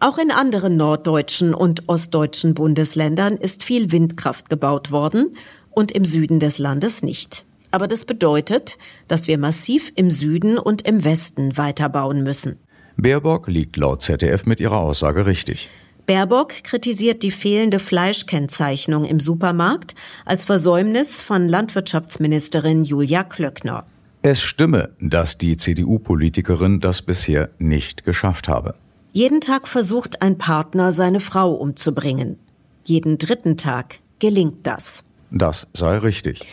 Auch 0.00 0.18
in 0.18 0.30
anderen 0.30 0.76
norddeutschen 0.76 1.54
und 1.54 1.88
ostdeutschen 1.88 2.54
Bundesländern 2.54 3.36
ist 3.36 3.64
viel 3.64 3.90
Windkraft 3.90 4.48
gebaut 4.48 4.92
worden 4.92 5.36
und 5.70 5.90
im 5.92 6.04
Süden 6.04 6.40
des 6.40 6.58
Landes 6.58 7.02
nicht. 7.02 7.44
Aber 7.70 7.88
das 7.88 8.04
bedeutet, 8.04 8.78
dass 9.08 9.26
wir 9.26 9.38
massiv 9.38 9.92
im 9.96 10.10
Süden 10.10 10.58
und 10.58 10.82
im 10.82 11.04
Westen 11.04 11.56
weiterbauen 11.56 12.22
müssen. 12.22 12.58
Baerbock 12.96 13.48
liegt 13.48 13.76
laut 13.76 14.02
ZDF 14.02 14.46
mit 14.46 14.60
ihrer 14.60 14.78
Aussage 14.78 15.26
richtig. 15.26 15.68
Baerbock 16.06 16.64
kritisiert 16.64 17.22
die 17.22 17.30
fehlende 17.30 17.78
Fleischkennzeichnung 17.78 19.04
im 19.04 19.20
Supermarkt 19.20 19.94
als 20.24 20.44
Versäumnis 20.44 21.20
von 21.20 21.48
Landwirtschaftsministerin 21.48 22.84
Julia 22.84 23.24
Klöckner. 23.24 23.84
Es 24.30 24.42
stimme, 24.42 24.90
dass 25.00 25.38
die 25.38 25.56
CDU-Politikerin 25.56 26.80
das 26.80 27.00
bisher 27.00 27.48
nicht 27.58 28.04
geschafft 28.04 28.46
habe. 28.46 28.74
Jeden 29.14 29.40
Tag 29.40 29.66
versucht 29.66 30.20
ein 30.20 30.36
Partner, 30.36 30.92
seine 30.92 31.20
Frau 31.20 31.54
umzubringen. 31.54 32.38
Jeden 32.84 33.16
dritten 33.16 33.56
Tag 33.56 34.00
gelingt 34.18 34.66
das. 34.66 35.02
Das 35.30 35.66
sei 35.72 35.96
richtig. 35.96 36.46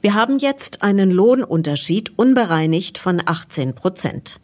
Wir 0.00 0.14
haben 0.14 0.40
jetzt 0.40 0.82
einen 0.82 1.12
Lohnunterschied 1.12 2.18
unbereinigt 2.18 2.98
von 2.98 3.22
18 3.24 3.76
Prozent. 3.76 4.40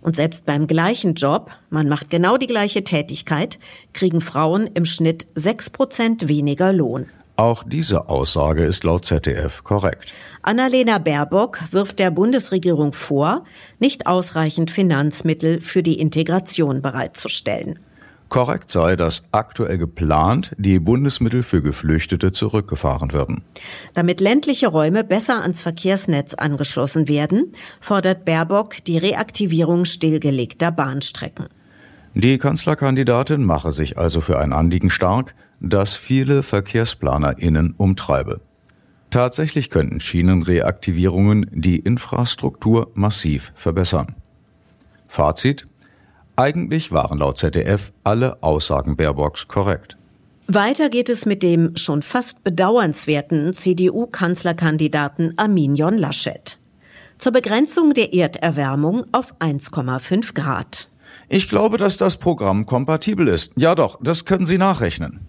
Und 0.00 0.16
selbst 0.16 0.46
beim 0.46 0.66
gleichen 0.66 1.12
Job, 1.12 1.50
man 1.68 1.90
macht 1.90 2.08
genau 2.08 2.38
die 2.38 2.46
gleiche 2.46 2.84
Tätigkeit, 2.84 3.58
kriegen 3.92 4.22
Frauen 4.22 4.66
im 4.72 4.86
Schnitt 4.86 5.26
6 5.34 5.68
Prozent 5.68 6.26
weniger 6.26 6.72
Lohn. 6.72 7.04
Auch 7.40 7.64
diese 7.66 8.10
Aussage 8.10 8.64
ist 8.64 8.84
laut 8.84 9.06
ZDF 9.06 9.64
korrekt. 9.64 10.12
Annalena 10.42 10.98
Baerbock 10.98 11.60
wirft 11.70 11.98
der 11.98 12.10
Bundesregierung 12.10 12.92
vor, 12.92 13.44
nicht 13.78 14.06
ausreichend 14.06 14.70
Finanzmittel 14.70 15.62
für 15.62 15.82
die 15.82 15.98
Integration 15.98 16.82
bereitzustellen. 16.82 17.78
Korrekt 18.28 18.70
sei, 18.70 18.94
dass 18.94 19.24
aktuell 19.32 19.78
geplant 19.78 20.52
die 20.58 20.78
Bundesmittel 20.78 21.42
für 21.42 21.62
Geflüchtete 21.62 22.30
zurückgefahren 22.30 23.14
würden. 23.14 23.42
Damit 23.94 24.20
ländliche 24.20 24.68
Räume 24.68 25.02
besser 25.02 25.40
ans 25.40 25.62
Verkehrsnetz 25.62 26.34
angeschlossen 26.34 27.08
werden, 27.08 27.54
fordert 27.80 28.26
Baerbock 28.26 28.84
die 28.84 28.98
Reaktivierung 28.98 29.86
stillgelegter 29.86 30.70
Bahnstrecken. 30.72 31.46
Die 32.14 32.38
Kanzlerkandidatin 32.38 33.44
mache 33.44 33.70
sich 33.70 33.96
also 33.96 34.20
für 34.20 34.38
ein 34.38 34.52
Anliegen 34.52 34.90
stark, 34.90 35.34
das 35.60 35.96
viele 35.96 36.42
VerkehrsplanerInnen 36.42 37.74
umtreibe. 37.76 38.40
Tatsächlich 39.10 39.70
könnten 39.70 40.00
Schienenreaktivierungen 40.00 41.46
die 41.52 41.78
Infrastruktur 41.78 42.90
massiv 42.94 43.52
verbessern. 43.54 44.16
Fazit. 45.08 45.66
Eigentlich 46.36 46.92
waren 46.92 47.18
laut 47.18 47.38
ZDF 47.38 47.92
alle 48.04 48.42
Aussagen 48.42 48.96
Baerbocks 48.96 49.46
korrekt. 49.48 49.96
Weiter 50.46 50.88
geht 50.88 51.08
es 51.08 51.26
mit 51.26 51.42
dem 51.42 51.76
schon 51.76 52.02
fast 52.02 52.42
bedauernswerten 52.42 53.52
CDU-Kanzlerkandidaten 53.52 55.34
Arminion 55.36 55.96
Laschet. 55.96 56.58
Zur 57.18 57.32
Begrenzung 57.32 57.92
der 57.94 58.14
Erderwärmung 58.14 59.04
auf 59.12 59.34
1,5 59.40 60.34
Grad. 60.34 60.89
Ich 61.32 61.48
glaube, 61.48 61.78
dass 61.78 61.96
das 61.96 62.16
Programm 62.16 62.66
kompatibel 62.66 63.28
ist. 63.28 63.52
Ja 63.54 63.76
doch, 63.76 64.00
das 64.02 64.24
können 64.24 64.46
Sie 64.46 64.58
nachrechnen. 64.58 65.20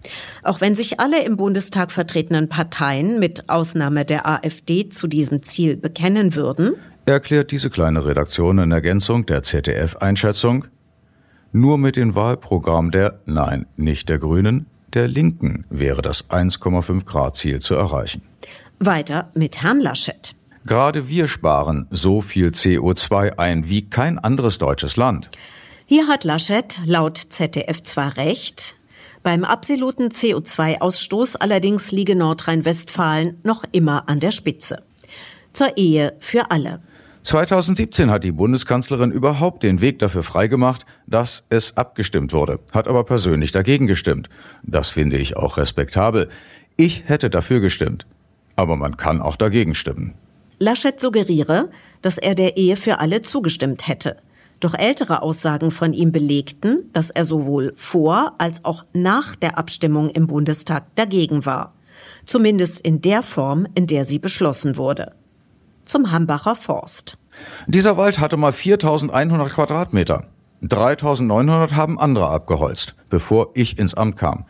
Auch 0.42 0.60
wenn 0.60 0.74
sich 0.74 0.98
alle 0.98 1.22
im 1.22 1.36
Bundestag 1.36 1.92
vertretenen 1.92 2.48
Parteien 2.48 3.20
mit 3.20 3.48
Ausnahme 3.48 4.04
der 4.04 4.26
AfD 4.26 4.88
zu 4.88 5.06
diesem 5.06 5.44
Ziel 5.44 5.76
bekennen 5.76 6.34
würden, 6.34 6.74
erklärt 7.06 7.52
diese 7.52 7.70
kleine 7.70 8.04
Redaktion 8.04 8.58
in 8.58 8.72
Ergänzung 8.72 9.26
der 9.26 9.44
ZDF-Einschätzung, 9.44 10.64
nur 11.52 11.78
mit 11.78 11.96
dem 11.96 12.16
Wahlprogramm 12.16 12.90
der, 12.90 13.20
nein, 13.24 13.66
nicht 13.76 14.08
der 14.08 14.18
Grünen, 14.18 14.66
der 14.94 15.06
Linken 15.06 15.66
wäre 15.70 16.02
das 16.02 16.28
1,5 16.30 17.04
Grad 17.04 17.36
Ziel 17.36 17.60
zu 17.60 17.76
erreichen. 17.76 18.22
Weiter 18.80 19.30
mit 19.34 19.62
Herrn 19.62 19.78
Laschet. 19.80 20.34
Gerade 20.66 21.08
wir 21.08 21.28
sparen 21.28 21.86
so 21.90 22.20
viel 22.20 22.48
CO2 22.48 23.38
ein 23.38 23.68
wie 23.68 23.88
kein 23.88 24.18
anderes 24.18 24.58
deutsches 24.58 24.96
Land. 24.96 25.30
Hier 25.94 26.08
hat 26.08 26.24
Laschet 26.24 26.80
laut 26.86 27.18
ZDF 27.18 27.82
zwar 27.82 28.16
recht, 28.16 28.76
beim 29.22 29.44
absoluten 29.44 30.08
CO2-Ausstoß 30.08 31.36
allerdings 31.36 31.92
liege 31.92 32.16
Nordrhein-Westfalen 32.16 33.38
noch 33.42 33.64
immer 33.72 34.08
an 34.08 34.18
der 34.18 34.30
Spitze. 34.30 34.84
Zur 35.52 35.76
Ehe 35.76 36.14
für 36.18 36.50
alle. 36.50 36.80
2017 37.24 38.10
hat 38.10 38.24
die 38.24 38.32
Bundeskanzlerin 38.32 39.10
überhaupt 39.10 39.64
den 39.64 39.82
Weg 39.82 39.98
dafür 39.98 40.22
freigemacht, 40.22 40.86
dass 41.06 41.44
es 41.50 41.76
abgestimmt 41.76 42.32
wurde, 42.32 42.60
hat 42.72 42.88
aber 42.88 43.04
persönlich 43.04 43.52
dagegen 43.52 43.86
gestimmt. 43.86 44.30
Das 44.62 44.88
finde 44.88 45.18
ich 45.18 45.36
auch 45.36 45.58
respektabel. 45.58 46.30
Ich 46.78 47.02
hätte 47.04 47.28
dafür 47.28 47.60
gestimmt. 47.60 48.06
Aber 48.56 48.76
man 48.76 48.96
kann 48.96 49.20
auch 49.20 49.36
dagegen 49.36 49.74
stimmen. 49.74 50.14
Laschet 50.58 50.98
suggeriere, 50.98 51.68
dass 52.00 52.16
er 52.16 52.34
der 52.34 52.56
Ehe 52.56 52.76
für 52.76 52.98
alle 52.98 53.20
zugestimmt 53.20 53.88
hätte. 53.88 54.16
Doch 54.62 54.74
ältere 54.74 55.22
Aussagen 55.22 55.72
von 55.72 55.92
ihm 55.92 56.12
belegten, 56.12 56.88
dass 56.92 57.10
er 57.10 57.24
sowohl 57.24 57.72
vor 57.74 58.34
als 58.38 58.64
auch 58.64 58.84
nach 58.92 59.34
der 59.34 59.58
Abstimmung 59.58 60.08
im 60.10 60.28
Bundestag 60.28 60.84
dagegen 60.94 61.44
war. 61.44 61.74
Zumindest 62.26 62.80
in 62.80 63.00
der 63.00 63.24
Form, 63.24 63.66
in 63.74 63.88
der 63.88 64.04
sie 64.04 64.20
beschlossen 64.20 64.76
wurde. 64.76 65.16
Zum 65.84 66.12
Hambacher 66.12 66.54
Forst. 66.54 67.18
Dieser 67.66 67.96
Wald 67.96 68.20
hatte 68.20 68.36
mal 68.36 68.52
4100 68.52 69.52
Quadratmeter. 69.52 70.28
3900 70.60 71.74
haben 71.74 71.98
andere 71.98 72.28
abgeholzt, 72.28 72.94
bevor 73.10 73.50
ich 73.54 73.80
ins 73.80 73.94
Amt 73.94 74.16
kam. 74.16 74.46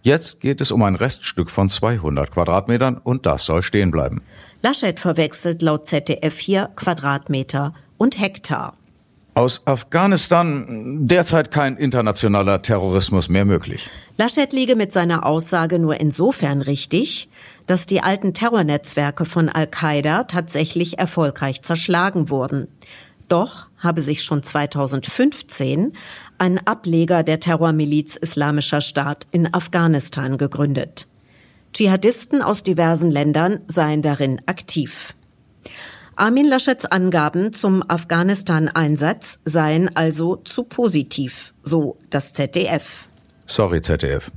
Jetzt 0.00 0.40
geht 0.40 0.62
es 0.62 0.72
um 0.72 0.82
ein 0.82 0.94
Reststück 0.94 1.50
von 1.50 1.68
200 1.68 2.30
Quadratmetern 2.30 2.96
und 2.96 3.26
das 3.26 3.44
soll 3.44 3.60
stehen 3.60 3.90
bleiben. 3.90 4.22
Laschet 4.62 4.98
verwechselt 4.98 5.60
laut 5.60 5.84
ZDF 5.84 6.38
hier 6.38 6.70
Quadratmeter 6.76 7.74
und 7.98 8.18
Hektar. 8.18 8.78
Aus 9.40 9.66
Afghanistan 9.66 10.98
derzeit 11.00 11.50
kein 11.50 11.78
internationaler 11.78 12.60
Terrorismus 12.60 13.30
mehr 13.30 13.46
möglich. 13.46 13.88
Laschet 14.18 14.52
liege 14.52 14.76
mit 14.76 14.92
seiner 14.92 15.24
Aussage 15.24 15.78
nur 15.78 15.98
insofern 15.98 16.60
richtig, 16.60 17.30
dass 17.66 17.86
die 17.86 18.02
alten 18.02 18.34
Terrornetzwerke 18.34 19.24
von 19.24 19.48
Al-Qaida 19.48 20.24
tatsächlich 20.24 20.98
erfolgreich 20.98 21.62
zerschlagen 21.62 22.28
wurden. 22.28 22.68
Doch 23.28 23.68
habe 23.78 24.02
sich 24.02 24.24
schon 24.24 24.42
2015 24.42 25.94
ein 26.36 26.66
Ableger 26.66 27.22
der 27.22 27.40
Terrormiliz 27.40 28.16
Islamischer 28.16 28.82
Staat 28.82 29.26
in 29.30 29.54
Afghanistan 29.54 30.36
gegründet. 30.36 31.06
Dschihadisten 31.72 32.42
aus 32.42 32.62
diversen 32.62 33.10
Ländern 33.10 33.60
seien 33.68 34.02
darin 34.02 34.42
aktiv. 34.44 35.14
Armin 36.20 36.44
Laschets 36.44 36.84
Angaben 36.84 37.54
zum 37.54 37.82
Afghanistan-Einsatz 37.88 39.38
seien 39.46 39.96
also 39.96 40.36
zu 40.36 40.64
positiv, 40.64 41.54
so 41.62 41.96
das 42.10 42.34
ZDF. 42.34 43.08
Sorry, 43.46 43.80
ZDF. 43.80 44.30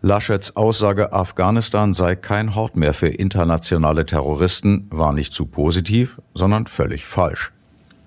Laschets 0.00 0.56
Aussage, 0.56 1.12
Afghanistan 1.12 1.92
sei 1.92 2.16
kein 2.16 2.54
Hort 2.54 2.76
mehr 2.76 2.94
für 2.94 3.08
internationale 3.08 4.06
Terroristen, 4.06 4.86
war 4.88 5.12
nicht 5.12 5.34
zu 5.34 5.44
positiv, 5.44 6.18
sondern 6.32 6.66
völlig 6.66 7.04
falsch. 7.04 7.52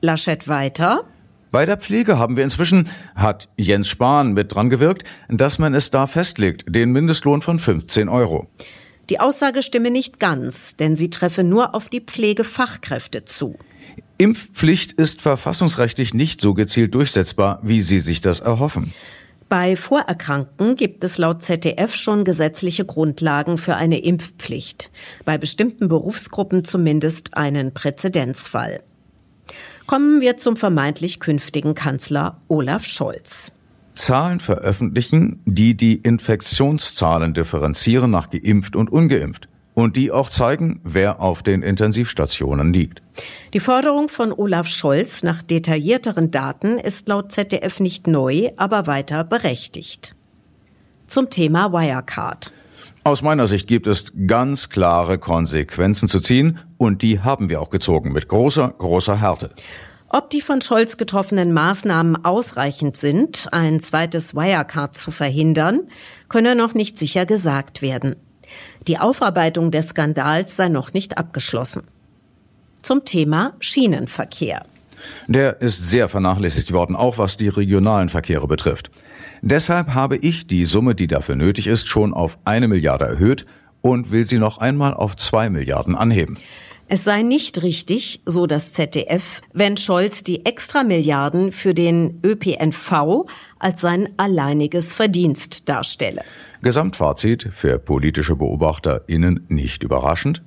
Laschet 0.02 0.48
weiter. 0.48 1.04
Bei 1.52 1.68
der 1.68 1.78
Pflege 1.78 2.18
haben 2.18 2.38
wir 2.38 2.44
inzwischen, 2.44 2.90
hat 3.14 3.50
Jens 3.56 3.88
Spahn 3.88 4.34
mit 4.34 4.56
dran 4.56 4.72
gewirkt, 4.72 5.04
dass 5.30 5.60
man 5.60 5.76
es 5.76 5.92
da 5.92 6.08
festlegt, 6.08 6.66
den 6.68 6.92
Mindestlohn 6.92 7.44
von 7.44 7.60
15 7.60 8.10
Euro. 8.10 8.48
Die 9.12 9.20
Aussage 9.20 9.62
stimme 9.62 9.92
nicht 9.92 10.22
ganz, 10.22 10.78
denn 10.78 10.96
sie 10.96 11.10
treffe 11.10 11.44
nur 11.44 11.76
auf 11.76 11.90
die 11.90 12.00
Pflegefachkräfte 12.00 13.26
zu. 13.26 13.58
Impfpflicht 14.18 14.94
ist 14.94 15.20
verfassungsrechtlich 15.20 16.14
nicht 16.14 16.40
so 16.40 16.54
gezielt 16.54 16.96
durchsetzbar, 16.96 17.60
wie 17.62 17.82
Sie 17.82 18.00
sich 18.00 18.22
das 18.22 18.40
erhoffen. 18.40 18.94
Bei 19.50 19.76
Vorerkrankten 19.76 20.78
gibt 20.78 21.04
es 21.04 21.18
laut 21.18 21.44
ZDF 21.44 21.94
schon 21.94 22.24
gesetzliche 22.24 22.86
Grundlagen 22.86 23.58
für 23.58 23.76
eine 23.76 24.00
Impfpflicht. 24.00 24.92
Bei 25.26 25.38
bestimmten 25.38 25.90
Berufsgruppen 25.90 26.64
zumindest 26.64 27.36
einen 27.36 27.74
Präzedenzfall. 27.74 28.82
Kommen 29.88 30.22
wir 30.22 30.38
zum 30.38 30.56
vermeintlich 30.56 31.20
künftigen 31.20 31.76
Kanzler 31.76 32.40
Olaf 32.48 32.86
Scholz. 32.86 33.52
Zahlen 34.02 34.40
veröffentlichen, 34.40 35.42
die 35.46 35.78
die 35.78 35.96
Infektionszahlen 35.96 37.36
differenzieren 37.36 38.10
nach 38.10 38.32
geimpft 38.32 38.76
und 38.76 38.92
ungeimpft 38.92 39.48
und 39.76 39.96
die 39.96 40.12
auch 40.12 40.30
zeigen, 40.32 40.82
wer 40.84 41.22
auf 41.22 41.44
den 41.44 41.62
Intensivstationen 41.62 42.74
liegt. 42.74 43.04
Die 43.54 43.60
Forderung 43.60 44.10
von 44.10 44.34
Olaf 44.34 44.66
Scholz 44.66 45.22
nach 45.22 45.44
detaillierteren 45.44 46.32
Daten 46.32 46.80
ist 46.80 47.10
laut 47.10 47.32
ZDF 47.32 47.80
nicht 47.80 48.08
neu, 48.08 48.50
aber 48.58 48.88
weiter 48.88 49.24
berechtigt. 49.24 50.16
Zum 51.06 51.30
Thema 51.30 51.72
Wirecard. 51.72 52.52
Aus 53.04 53.22
meiner 53.22 53.46
Sicht 53.46 53.68
gibt 53.68 53.86
es 53.86 54.14
ganz 54.26 54.70
klare 54.70 55.20
Konsequenzen 55.20 56.10
zu 56.10 56.22
ziehen 56.22 56.58
und 56.78 57.04
die 57.04 57.20
haben 57.20 57.50
wir 57.50 57.62
auch 57.62 57.70
gezogen 57.70 58.14
mit 58.14 58.28
großer, 58.28 58.74
großer 58.80 59.22
Härte. 59.22 59.52
Ob 60.14 60.30
die 60.30 60.42
von 60.42 60.60
Scholz 60.60 60.98
getroffenen 60.98 61.54
Maßnahmen 61.54 62.26
ausreichend 62.26 62.98
sind, 62.98 63.48
ein 63.54 63.80
zweites 63.80 64.36
Wirecard 64.36 64.94
zu 64.94 65.10
verhindern, 65.10 65.88
könne 66.28 66.54
noch 66.54 66.74
nicht 66.74 67.00
sicher 67.00 67.26
gesagt 67.26 67.82
werden. 67.82 68.18
Die 68.90 68.98
Aufarbeitung 68.98 69.72
des 69.72 69.88
Skandals 69.88 70.58
sei 70.58 70.68
noch 70.68 70.92
nicht 70.92 71.18
abgeschlossen. 71.18 71.84
Zum 72.82 73.06
Thema 73.06 73.54
Schienenverkehr. 73.62 74.66
Der 75.28 75.62
ist 75.62 75.90
sehr 75.90 76.10
vernachlässigt 76.10 76.74
worden, 76.74 76.98
auch 76.98 77.18
was 77.18 77.38
die 77.38 77.48
regionalen 77.48 78.10
Verkehre 78.10 78.48
betrifft. 78.48 78.92
Deshalb 79.42 79.94
habe 79.94 80.18
ich 80.18 80.46
die 80.46 80.66
Summe, 80.66 80.94
die 80.94 81.08
dafür 81.08 81.38
nötig 81.38 81.68
ist, 81.68 81.88
schon 81.88 82.14
auf 82.14 82.38
eine 82.44 82.68
Milliarde 82.68 83.06
erhöht 83.06 83.46
und 83.80 84.12
will 84.12 84.26
sie 84.26 84.40
noch 84.40 84.58
einmal 84.58 84.94
auf 84.94 85.16
zwei 85.16 85.50
Milliarden 85.50 85.96
anheben. 85.96 86.38
Es 86.94 87.06
sei 87.06 87.22
nicht 87.22 87.64
richtig, 87.64 88.22
so 88.26 88.48
das 88.48 88.74
ZDF, 88.74 89.42
wenn 89.54 89.78
Scholz 89.78 90.24
die 90.24 90.46
Extramilliarden 90.46 91.54
für 91.54 91.74
den 91.74 92.20
ÖPNV 92.22 93.28
als 93.60 93.80
sein 93.80 94.10
alleiniges 94.18 94.94
Verdienst 94.94 95.70
darstelle. 95.70 96.22
Gesamtfazit 96.62 97.48
für 97.54 97.80
politische 97.80 98.36
BeobachterInnen 98.36 99.46
nicht 99.48 99.84
überraschend. 99.84 100.44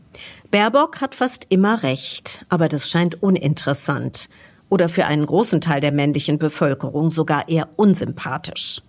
Baerbock 0.51 1.01
hat 1.01 1.15
fast 1.15 1.47
immer 1.49 1.83
recht, 1.83 2.45
aber 2.51 2.69
das 2.69 2.91
scheint 2.91 3.23
uninteressant 3.23 4.29
oder 4.69 4.91
für 4.91 5.07
einen 5.07 5.25
großen 5.25 5.63
Teil 5.63 5.81
der 5.81 5.93
männlichen 5.93 6.39
Bevölkerung 6.39 7.09
sogar 7.09 7.49
eher 7.49 7.71
unsympathisch. 7.77 8.83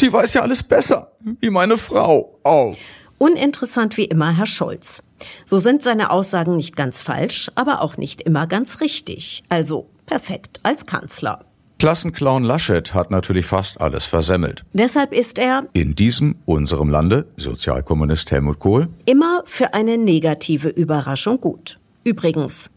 Die 0.00 0.12
weiß 0.12 0.34
ja 0.34 0.42
alles 0.42 0.62
besser, 0.62 1.10
wie 1.40 1.50
meine 1.50 1.76
Frau 1.76 2.38
auch. 2.44 2.76
Uninteressant 3.18 3.96
wie 3.96 4.04
immer 4.04 4.36
Herr 4.36 4.46
Scholz. 4.46 5.02
So 5.44 5.58
sind 5.58 5.82
seine 5.82 6.10
Aussagen 6.10 6.56
nicht 6.56 6.76
ganz 6.76 7.02
falsch, 7.02 7.50
aber 7.54 7.82
auch 7.82 7.96
nicht 7.96 8.20
immer 8.20 8.46
ganz 8.46 8.80
richtig. 8.80 9.42
Also 9.48 9.88
perfekt 10.06 10.60
als 10.62 10.86
Kanzler. 10.86 11.44
Klassenclown 11.78 12.42
Laschet 12.42 12.92
hat 12.92 13.12
natürlich 13.12 13.46
fast 13.46 13.80
alles 13.80 14.04
versemmelt. 14.04 14.64
Deshalb 14.72 15.12
ist 15.12 15.38
er 15.38 15.68
in 15.74 15.94
diesem 15.94 16.36
unserem 16.44 16.90
Lande, 16.90 17.26
Sozialkommunist 17.36 18.32
Helmut 18.32 18.58
Kohl, 18.58 18.88
immer 19.04 19.42
für 19.46 19.74
eine 19.74 19.96
negative 19.96 20.68
Überraschung 20.68 21.40
gut. 21.40 21.78
Übrigens, 22.02 22.72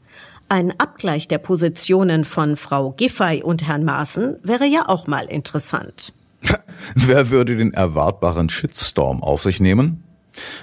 ein 0.50 0.80
Abgleich 0.80 1.28
der 1.28 1.40
Positionen 1.40 2.26
von 2.26 2.58
Frau 2.58 2.92
Giffey 2.92 3.42
und 3.42 3.66
Herrn 3.66 3.86
Maaßen 3.86 4.38
wäre 4.44 4.66
ja 4.66 4.88
auch 4.88 5.08
mal 5.08 5.26
interessant. 5.26 6.14
Wer 6.96 7.30
würde 7.32 7.56
den 7.56 7.74
erwartbaren 7.74 8.50
Shitstorm 8.50 9.24
auf 9.24 9.42
sich 9.42 9.60
nehmen? 9.62 10.04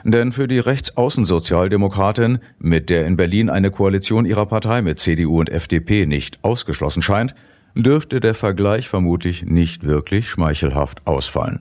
Denn 0.05 0.33
für 0.33 0.49
die 0.49 0.59
Rechtsaußensozialdemokratin, 0.59 2.39
mit 2.59 2.91
der 2.91 3.07
in 3.07 3.17
Berlin 3.17 3.51
eine 3.51 3.71
Koalition 3.71 4.25
ihrer 4.25 4.47
Partei 4.47 4.83
mit 4.83 4.99
CDU 4.99 5.41
und 5.41 5.51
FDP 5.51 6.07
nicht 6.07 6.39
ausgeschlossen 6.43 7.03
scheint, 7.03 7.35
dürfte 7.75 8.21
der 8.21 8.35
Vergleich 8.35 8.89
vermutlich 8.89 9.45
nicht 9.45 9.85
wirklich 9.85 10.29
schmeichelhaft 10.29 11.07
ausfallen. 11.07 11.61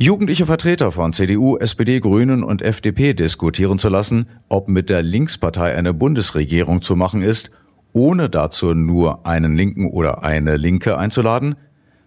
Jugendliche 0.00 0.46
Vertreter 0.46 0.92
von 0.92 1.12
CDU, 1.12 1.56
SPD, 1.56 1.98
Grünen 1.98 2.44
und 2.44 2.62
FDP 2.62 3.14
diskutieren 3.14 3.80
zu 3.80 3.88
lassen, 3.88 4.28
ob 4.48 4.68
mit 4.68 4.90
der 4.90 5.02
Linkspartei 5.02 5.74
eine 5.74 5.92
Bundesregierung 5.92 6.82
zu 6.82 6.94
machen 6.94 7.20
ist, 7.20 7.50
ohne 7.92 8.30
dazu 8.30 8.74
nur 8.74 9.26
einen 9.26 9.56
Linken 9.56 9.90
oder 9.90 10.22
eine 10.22 10.56
Linke 10.56 10.96
einzuladen, 10.96 11.56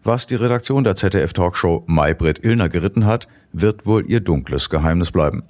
was 0.05 0.25
die 0.25 0.35
Redaktion 0.35 0.85
der 0.85 0.95
ZDF-Talkshow 0.95 1.83
Maybrit 1.85 2.45
Illner 2.45 2.69
geritten 2.69 3.05
hat, 3.05 3.27
wird 3.51 3.85
wohl 3.85 4.09
ihr 4.09 4.21
dunkles 4.21 4.69
Geheimnis 4.69 5.11
bleiben. 5.11 5.43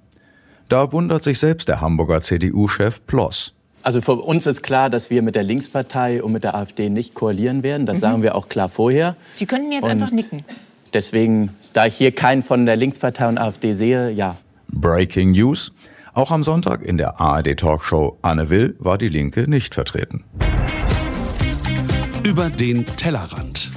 Da 0.67 0.91
wundert 0.91 1.23
sich 1.23 1.37
selbst 1.37 1.69
der 1.69 1.79
Hamburger 1.79 2.21
CDU-Chef 2.21 3.05
Ploss. 3.05 3.53
Also 3.83 4.01
für 4.01 4.13
uns 4.13 4.47
ist 4.47 4.63
klar, 4.63 4.89
dass 4.89 5.11
wir 5.11 5.21
mit 5.21 5.35
der 5.35 5.43
Linkspartei 5.43 6.23
und 6.23 6.31
mit 6.31 6.43
der 6.43 6.55
AfD 6.55 6.89
nicht 6.89 7.13
koalieren 7.13 7.61
werden. 7.61 7.85
Das 7.85 7.97
mhm. 7.97 8.01
sagen 8.01 8.23
wir 8.23 8.33
auch 8.33 8.49
klar 8.49 8.67
vorher. 8.67 9.15
Sie 9.35 9.45
könnten 9.45 9.71
jetzt 9.71 9.83
und 9.83 9.91
einfach 9.91 10.09
nicken. 10.09 10.43
Deswegen, 10.93 11.55
da 11.73 11.85
ich 11.85 11.95
hier 11.95 12.11
keinen 12.11 12.43
von 12.43 12.65
der 12.65 12.75
Linkspartei 12.75 13.27
und 13.27 13.37
AfD 13.37 13.73
sehe, 13.73 14.11
ja. 14.11 14.37
Breaking 14.67 15.31
News. 15.31 15.71
Auch 16.13 16.31
am 16.31 16.43
Sonntag 16.43 16.81
in 16.81 16.97
der 16.97 17.21
ARD-Talkshow 17.21 18.17
Anne 18.21 18.49
Will 18.49 18.75
war 18.79 18.97
die 18.97 19.07
Linke 19.07 19.49
nicht 19.49 19.73
vertreten. 19.73 20.25
Über 22.23 22.49
den 22.49 22.85
Tellerrand. 22.85 23.71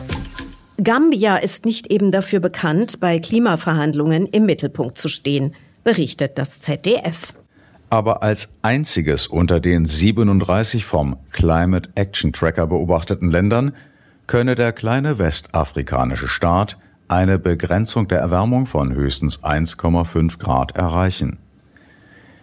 Gambia 0.83 1.37
ist 1.37 1.65
nicht 1.65 1.87
eben 1.87 2.11
dafür 2.11 2.41
bekannt, 2.41 2.99
bei 2.99 3.21
Klimaverhandlungen 3.21 4.27
im 4.27 4.45
Mittelpunkt 4.47 4.99
zu 4.99 5.09
stehen, 5.09 5.55
berichtet 5.85 6.37
das 6.37 6.61
ZDF. 6.61 7.35
Aber 7.91 8.25
als 8.25 8.51
einziges 8.63 9.29
unter 9.29 9.61
den 9.61 9.85
37 9.85 10.85
vom 10.85 11.17
Climate 11.31 11.91
Action 11.95 12.33
Tracker 12.33 12.67
beobachteten 12.67 13.31
Ländern 13.31 13.77
könne 14.27 14.57
der 14.57 14.73
kleine 14.73 15.19
westafrikanische 15.19 16.27
Staat 16.27 16.77
eine 17.09 17.39
Begrenzung 17.39 18.09
der 18.09 18.21
Erwärmung 18.21 18.67
von 18.67 18.95
höchstens 18.95 19.43
1,5 19.43 20.39
Grad 20.39 20.77
erreichen. 20.77 21.39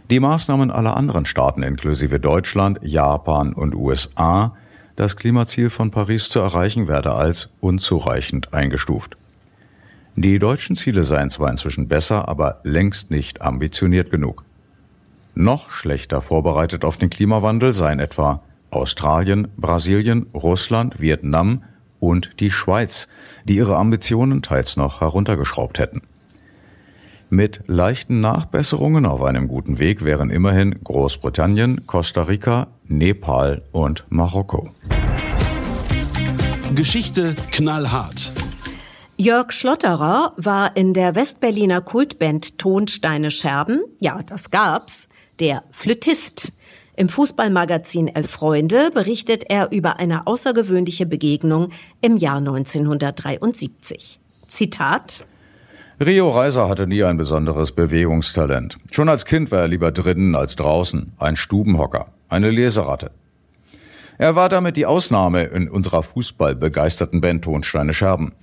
Die 0.09 0.19
Maßnahmen 0.19 0.71
aller 0.71 0.97
anderen 0.97 1.25
Staaten 1.25 1.63
inklusive 1.63 2.19
Deutschland, 2.19 2.79
Japan 2.81 3.53
und 3.53 3.75
USA, 3.75 4.55
das 4.95 5.15
Klimaziel 5.15 5.69
von 5.69 5.89
Paris 5.89 6.29
zu 6.29 6.39
erreichen, 6.39 6.87
werde 6.87 7.13
als 7.13 7.53
unzureichend 7.61 8.53
eingestuft. 8.53 9.15
Die 10.15 10.37
deutschen 10.37 10.75
Ziele 10.75 11.03
seien 11.03 11.29
zwar 11.29 11.49
inzwischen 11.49 11.87
besser, 11.87 12.27
aber 12.27 12.59
längst 12.63 13.09
nicht 13.09 13.41
ambitioniert 13.41 14.11
genug. 14.11 14.43
Noch 15.33 15.69
schlechter 15.69 16.21
vorbereitet 16.21 16.83
auf 16.83 16.97
den 16.97 17.09
Klimawandel 17.09 17.71
seien 17.71 17.99
etwa 17.99 18.41
Australien, 18.69 19.47
Brasilien, 19.57 20.27
Russland, 20.33 20.99
Vietnam 20.99 21.63
und 22.01 22.41
die 22.41 22.51
Schweiz, 22.51 23.07
die 23.45 23.55
ihre 23.55 23.77
Ambitionen 23.77 24.41
teils 24.41 24.75
noch 24.75 24.99
heruntergeschraubt 24.99 25.79
hätten. 25.79 26.01
Mit 27.29 27.61
leichten 27.67 28.19
Nachbesserungen 28.19 29.05
auf 29.05 29.23
einem 29.23 29.47
guten 29.47 29.79
Weg 29.79 30.03
wären 30.03 30.29
immerhin 30.29 30.83
Großbritannien, 30.83 31.87
Costa 31.87 32.23
Rica, 32.23 32.67
Nepal 32.89 33.61
und 33.71 34.03
Marokko. 34.09 34.71
Geschichte 36.75 37.35
knallhart. 37.51 38.33
Jörg 39.15 39.51
Schlotterer 39.51 40.33
war 40.35 40.75
in 40.75 40.93
der 40.93 41.15
Westberliner 41.15 41.81
Kultband 41.81 42.57
Tonsteine 42.57 43.31
Scherben, 43.31 43.81
ja, 43.99 44.19
das 44.23 44.51
gab's, 44.51 45.07
der 45.39 45.63
Flötist. 45.71 46.53
Im 47.01 47.09
Fußballmagazin 47.09 48.09
Elf 48.09 48.29
Freunde 48.29 48.91
berichtet 48.93 49.45
er 49.49 49.71
über 49.71 49.97
eine 49.97 50.27
außergewöhnliche 50.27 51.07
Begegnung 51.07 51.71
im 51.99 52.15
Jahr 52.15 52.37
1973. 52.37 54.19
Zitat 54.47 55.25
Rio 55.99 56.27
Reiser 56.27 56.69
hatte 56.69 56.85
nie 56.85 57.03
ein 57.03 57.17
besonderes 57.17 57.71
Bewegungstalent. 57.71 58.77
Schon 58.91 59.09
als 59.09 59.25
Kind 59.25 59.51
war 59.51 59.61
er 59.61 59.67
lieber 59.67 59.91
drinnen 59.91 60.35
als 60.35 60.55
draußen, 60.57 61.13
ein 61.17 61.37
Stubenhocker, 61.37 62.09
eine 62.29 62.51
Leseratte. 62.51 63.09
Er 64.19 64.35
war 64.35 64.47
damit 64.47 64.77
die 64.77 64.85
Ausnahme 64.85 65.45
in 65.45 65.69
unserer 65.69 66.03
fußballbegeisterten 66.03 67.19
Band 67.19 67.43
Tonsteine 67.43 67.95
Scherben. 67.95 68.33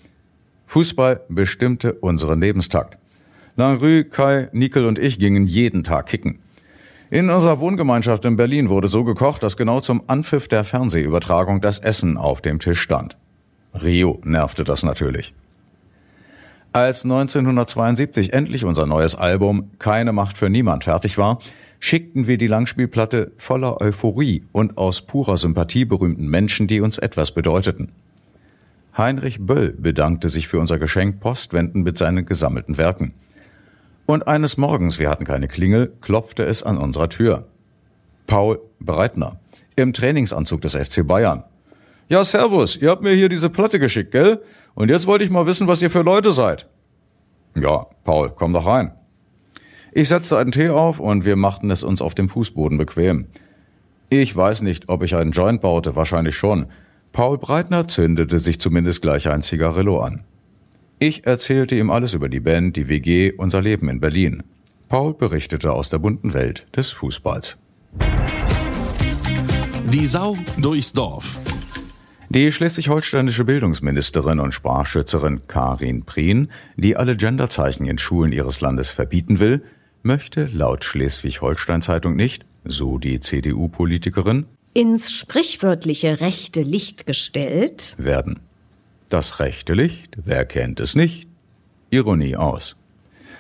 Fußball 0.66 1.21
bestimmte 1.29 1.92
unseren 1.92 2.40
Lebenstakt. 2.40 2.99
Langrue, 3.55 4.03
Kai, 4.03 4.49
Nickel 4.51 4.85
und 4.85 4.99
ich 4.99 5.21
gingen 5.21 5.47
jeden 5.47 5.85
Tag 5.85 6.07
kicken. 6.07 6.40
In 7.11 7.31
unserer 7.31 7.59
Wohngemeinschaft 7.61 8.27
in 8.27 8.37
Berlin 8.37 8.68
wurde 8.68 8.88
so 8.88 9.03
gekocht, 9.03 9.42
dass 9.42 9.57
genau 9.57 9.81
zum 9.81 10.03
Anpfiff 10.09 10.47
der 10.47 10.62
Fernsehübertragung 10.62 11.62
das 11.62 11.79
Essen 11.79 12.18
auf 12.18 12.42
dem 12.42 12.59
Tisch 12.59 12.81
stand. 12.81 13.16
Rio 13.75 14.21
nervte 14.25 14.62
das 14.62 14.83
natürlich. 14.83 15.33
Als 16.73 17.05
1972 17.05 18.35
endlich 18.35 18.66
unser 18.66 18.85
neues 18.85 19.14
Album 19.14 19.71
Keine 19.79 20.12
Macht 20.12 20.37
für 20.37 20.51
Niemand 20.51 20.85
fertig 20.85 21.16
war, 21.16 21.38
schickten 21.81 22.27
wir 22.27 22.37
die 22.37 22.47
Langspielplatte 22.47 23.33
voller 23.38 23.81
Euphorie 23.81 24.44
und 24.53 24.77
aus 24.77 25.01
purer 25.01 25.38
Sympathie 25.38 25.87
berühmten 25.87 26.27
Menschen, 26.29 26.66
die 26.66 26.83
uns 26.83 26.99
etwas 26.99 27.33
bedeuteten. 27.33 27.92
Heinrich 28.99 29.38
Böll 29.40 29.71
bedankte 29.79 30.29
sich 30.29 30.49
für 30.49 30.59
unser 30.59 30.79
Geschenk 30.79 31.21
postwendend 31.21 31.85
mit 31.85 31.97
seinen 31.97 32.27
gesammelten 32.27 32.77
Werken. 32.77 33.14
Und 34.11 34.27
eines 34.27 34.57
Morgens, 34.57 34.99
wir 34.99 35.11
hatten 35.11 35.27
keine 35.27 35.49
Klingel, 35.49 35.92
klopfte 36.01 36.42
es 36.42 36.62
an 36.62 36.79
unserer 36.79 37.11
Tür. 37.11 37.44
Paul 38.27 38.59
Breitner, 38.81 39.38
im 39.77 39.92
Trainingsanzug 39.92 40.62
des 40.62 40.75
FC 40.75 41.07
Bayern. 41.07 41.44
Ja, 42.09 42.25
servus, 42.25 42.79
ihr 42.79 42.88
habt 42.88 43.03
mir 43.03 43.12
hier 43.12 43.29
diese 43.29 43.51
Platte 43.51 43.79
geschickt, 43.79 44.12
gell? 44.12 44.40
Und 44.75 44.90
jetzt 44.90 45.07
wollte 45.07 45.25
ich 45.25 45.31
mal 45.31 45.44
wissen, 45.44 45.68
was 45.68 45.83
ihr 45.83 45.90
für 45.90 46.01
Leute 46.01 46.33
seid. 46.33 46.71
Ja, 47.55 47.85
Paul, 48.05 48.33
komm 48.35 48.55
doch 48.55 48.66
rein. 48.66 48.92
Ich 49.92 50.09
setzte 50.09 50.38
einen 50.38 50.53
Tee 50.53 50.71
auf 50.71 51.01
und 51.01 51.27
wir 51.27 51.37
machten 51.37 51.71
es 51.71 51.83
uns 51.83 52.01
auf 52.01 52.14
dem 52.14 52.31
Fußboden 52.31 52.79
bequem. 52.79 53.27
Ich 54.09 54.35
weiß 54.35 54.62
nicht, 54.62 54.88
ob 54.88 55.03
ich 55.03 55.16
einen 55.16 55.33
Joint 55.33 55.61
baute, 55.61 55.97
wahrscheinlich 55.97 56.35
schon. 56.35 56.68
Paul 57.12 57.37
Breitner 57.37 57.88
zündete 57.88 58.38
sich 58.38 58.59
zumindest 58.59 59.03
gleich 59.03 59.29
ein 59.29 59.42
Zigarillo 59.42 60.01
an. 60.01 60.25
Ich 61.00 61.26
erzählte 61.26 61.76
ihm 61.76 61.90
alles 61.90 62.14
über 62.14 62.28
die 62.28 62.40
Band, 62.40 62.76
die 62.76 62.88
WG, 62.88 63.32
unser 63.37 63.61
Leben 63.61 63.88
in 63.88 64.00
Berlin. 64.00 64.42
Paul 64.88 65.14
berichtete 65.14 65.72
aus 65.72 65.90
der 65.90 65.98
bunten 65.98 66.34
Welt 66.34 66.66
des 66.74 66.90
Fußballs. 66.90 67.58
Die 69.92 70.06
Sau 70.06 70.37
durchs 70.56 70.92
Dorf. 70.92 71.38
Die 72.30 72.50
schleswig-holsteinische 72.50 73.44
Bildungsministerin 73.44 74.40
und 74.40 74.52
Sprachschützerin 74.52 75.42
Karin 75.46 76.02
Prien, 76.04 76.50
die 76.76 76.96
alle 76.96 77.16
Genderzeichen 77.16 77.87
in 77.87 77.98
Schulen 77.98 78.32
ihres 78.32 78.61
Landes 78.61 78.90
verbieten 78.90 79.38
will, 79.38 79.62
möchte 80.02 80.46
laut 80.52 80.84
Schleswig-Holstein-Zeitung 80.84 82.16
nicht, 82.16 82.44
so 82.64 82.98
die 82.98 83.20
CDU-Politikerin, 83.20 84.46
ins 84.74 85.12
sprichwörtliche 85.12 86.20
rechte 86.20 86.62
Licht 86.62 87.06
gestellt 87.06 87.94
werden. 87.98 88.40
Das 89.09 89.40
rechte 89.40 89.73
Licht, 89.73 90.16
wer 90.23 90.44
kennt 90.44 90.81
es 90.81 90.94
nicht? 90.94 91.29
Ironie 91.90 92.37
aus. 92.37 92.77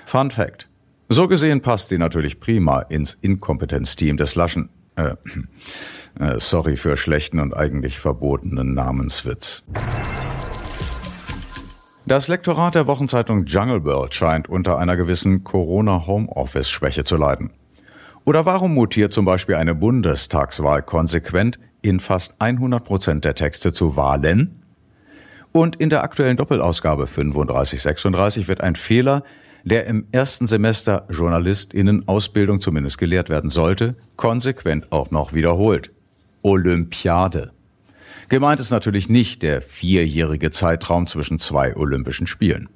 Fun 0.06 0.30
Fact. 0.30 0.66
So 1.10 1.28
gesehen 1.28 1.60
passt 1.60 1.90
sie 1.90 1.98
natürlich 1.98 2.40
prima 2.40 2.80
ins 2.80 3.14
Inkompetenzteam 3.14 4.16
des 4.16 4.34
Laschen. 4.34 4.70
Äh, 4.96 5.16
äh, 6.20 6.38
sorry 6.38 6.76
für 6.78 6.96
schlechten 6.96 7.38
und 7.38 7.54
eigentlich 7.54 7.98
verbotenen 7.98 8.72
Namenswitz. 8.72 9.64
Das 12.06 12.28
Lektorat 12.28 12.74
der 12.74 12.86
Wochenzeitung 12.86 13.44
Jungle 13.44 13.84
World 13.84 14.14
scheint 14.14 14.48
unter 14.48 14.78
einer 14.78 14.96
gewissen 14.96 15.44
Corona-Homeoffice-Schwäche 15.44 17.04
zu 17.04 17.18
leiden. 17.18 17.50
Oder 18.24 18.46
warum 18.46 18.72
mutiert 18.72 19.12
zum 19.12 19.26
Beispiel 19.26 19.56
eine 19.56 19.74
Bundestagswahl 19.74 20.82
konsequent 20.82 21.58
in 21.82 22.00
fast 22.00 22.34
100 22.38 22.82
Prozent 22.82 23.24
der 23.26 23.34
Texte 23.34 23.74
zu 23.74 23.96
Wahlen? 23.96 24.62
Und 25.52 25.76
in 25.76 25.90
der 25.90 26.02
aktuellen 26.02 26.36
Doppelausgabe 26.36 27.06
3536 27.06 28.48
wird 28.48 28.60
ein 28.60 28.76
Fehler, 28.76 29.22
der 29.64 29.86
im 29.86 30.06
ersten 30.12 30.46
Semester 30.46 31.06
JournalistInnen-Ausbildung 31.10 32.60
zumindest 32.60 32.98
gelehrt 32.98 33.28
werden 33.28 33.50
sollte, 33.50 33.96
konsequent 34.16 34.92
auch 34.92 35.10
noch 35.10 35.32
wiederholt. 35.32 35.90
Olympiade. 36.42 37.52
Gemeint 38.28 38.60
ist 38.60 38.70
natürlich 38.70 39.08
nicht 39.08 39.42
der 39.42 39.62
vierjährige 39.62 40.50
Zeitraum 40.50 41.06
zwischen 41.06 41.38
zwei 41.38 41.76
Olympischen 41.76 42.26
Spielen. 42.26 42.68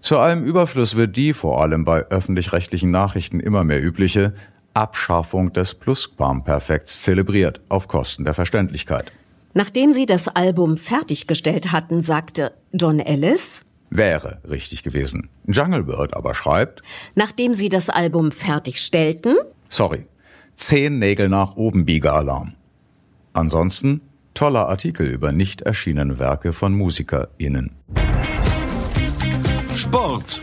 Zu 0.00 0.18
allem 0.18 0.42
Überfluss 0.44 0.96
wird 0.96 1.16
die, 1.16 1.34
vor 1.34 1.60
allem 1.62 1.84
bei 1.84 2.04
öffentlich-rechtlichen 2.06 2.90
Nachrichten 2.90 3.38
immer 3.38 3.64
mehr 3.64 3.84
übliche, 3.84 4.32
Abschaffung 4.72 5.52
des 5.52 5.74
Plusquamperfekts 5.74 7.02
zelebriert, 7.02 7.60
auf 7.68 7.86
Kosten 7.86 8.24
der 8.24 8.34
Verständlichkeit. 8.34 9.12
Nachdem 9.52 9.92
sie 9.92 10.06
das 10.06 10.28
Album 10.28 10.76
fertiggestellt 10.76 11.72
hatten, 11.72 12.00
sagte 12.00 12.52
John 12.72 13.00
Ellis, 13.00 13.64
Wäre 13.92 14.40
richtig 14.48 14.84
gewesen. 14.84 15.28
Jungle 15.48 15.82
Bird 15.82 16.14
aber 16.14 16.32
schreibt, 16.34 16.80
nachdem 17.16 17.54
sie 17.54 17.68
das 17.68 17.90
Album 17.90 18.30
fertigstellten, 18.30 19.34
sorry, 19.68 20.06
zehn 20.54 21.00
Nägel 21.00 21.28
nach 21.28 21.56
oben 21.56 21.84
Biegealarm. 21.86 22.54
Ansonsten 23.32 24.00
toller 24.32 24.68
Artikel 24.68 25.06
über 25.08 25.32
nicht 25.32 25.62
erschienene 25.62 26.20
Werke 26.20 26.52
von 26.52 26.72
MusikerInnen. 26.72 27.72
Sport. 29.74 30.40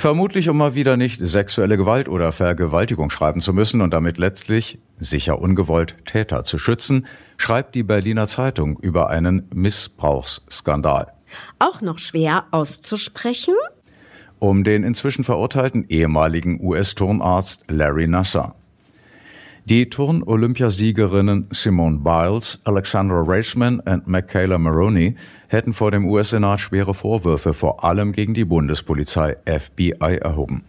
Vermutlich, 0.00 0.48
um 0.48 0.56
mal 0.56 0.74
wieder 0.74 0.96
nicht 0.96 1.20
sexuelle 1.20 1.76
Gewalt 1.76 2.08
oder 2.08 2.32
Vergewaltigung 2.32 3.10
schreiben 3.10 3.42
zu 3.42 3.52
müssen 3.52 3.82
und 3.82 3.92
damit 3.92 4.16
letztlich, 4.16 4.78
sicher 4.98 5.38
ungewollt, 5.38 5.94
Täter 6.06 6.42
zu 6.42 6.56
schützen, 6.56 7.06
schreibt 7.36 7.74
die 7.74 7.82
Berliner 7.82 8.26
Zeitung 8.26 8.78
über 8.80 9.10
einen 9.10 9.46
Missbrauchsskandal. 9.52 11.12
Auch 11.58 11.82
noch 11.82 11.98
schwer 11.98 12.46
auszusprechen? 12.50 13.52
Um 14.38 14.64
den 14.64 14.84
inzwischen 14.84 15.22
verurteilten 15.22 15.84
ehemaligen 15.90 16.64
US-Turnarzt 16.64 17.66
Larry 17.68 18.06
Nasser. 18.06 18.54
Die 19.66 19.88
Turn-Olympiasiegerinnen 19.88 21.46
Simone 21.50 21.98
Biles, 21.98 22.60
Alexandra 22.64 23.22
Raceman 23.26 23.80
und 23.80 24.08
Michaela 24.08 24.58
Maroney 24.58 25.14
hätten 25.48 25.72
vor 25.72 25.90
dem 25.90 26.06
US-Senat 26.06 26.60
schwere 26.60 26.94
Vorwürfe 26.94 27.52
vor 27.52 27.84
allem 27.84 28.12
gegen 28.12 28.34
die 28.34 28.44
Bundespolizei 28.44 29.36
FBI 29.46 30.18
erhoben. 30.20 30.64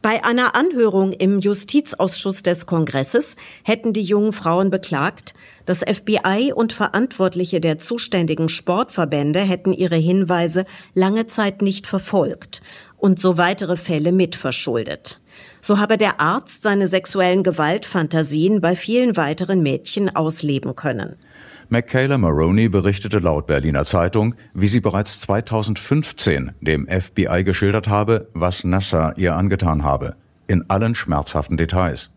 Bei 0.00 0.24
einer 0.24 0.54
Anhörung 0.54 1.12
im 1.12 1.40
Justizausschuss 1.40 2.44
des 2.44 2.66
Kongresses 2.66 3.34
hätten 3.64 3.92
die 3.92 4.04
jungen 4.04 4.32
Frauen 4.32 4.70
beklagt, 4.70 5.34
das 5.66 5.80
FBI 5.80 6.52
und 6.54 6.72
Verantwortliche 6.72 7.60
der 7.60 7.78
zuständigen 7.78 8.48
Sportverbände 8.48 9.40
hätten 9.40 9.72
ihre 9.72 9.96
Hinweise 9.96 10.66
lange 10.94 11.26
Zeit 11.26 11.62
nicht 11.62 11.88
verfolgt 11.88 12.62
und 12.96 13.18
so 13.18 13.36
weitere 13.38 13.76
Fälle 13.76 14.12
mitverschuldet. 14.12 15.20
So 15.60 15.78
habe 15.78 15.98
der 15.98 16.20
Arzt 16.20 16.62
seine 16.62 16.86
sexuellen 16.86 17.42
Gewaltfantasien 17.42 18.60
bei 18.60 18.76
vielen 18.76 19.16
weiteren 19.16 19.62
Mädchen 19.62 20.14
ausleben 20.14 20.76
können. 20.76 21.16
Michaela 21.70 22.16
Maroney 22.16 22.70
berichtete 22.70 23.18
laut 23.18 23.46
Berliner 23.46 23.84
Zeitung, 23.84 24.34
wie 24.54 24.68
sie 24.68 24.80
bereits 24.80 25.20
2015 25.20 26.52
dem 26.62 26.88
FBI 26.88 27.44
geschildert 27.44 27.88
habe, 27.88 28.28
was 28.32 28.64
Nasser 28.64 29.12
ihr 29.18 29.36
angetan 29.36 29.84
habe, 29.84 30.16
in 30.46 30.64
allen 30.70 30.94
schmerzhaften 30.94 31.58
Details. 31.58 32.10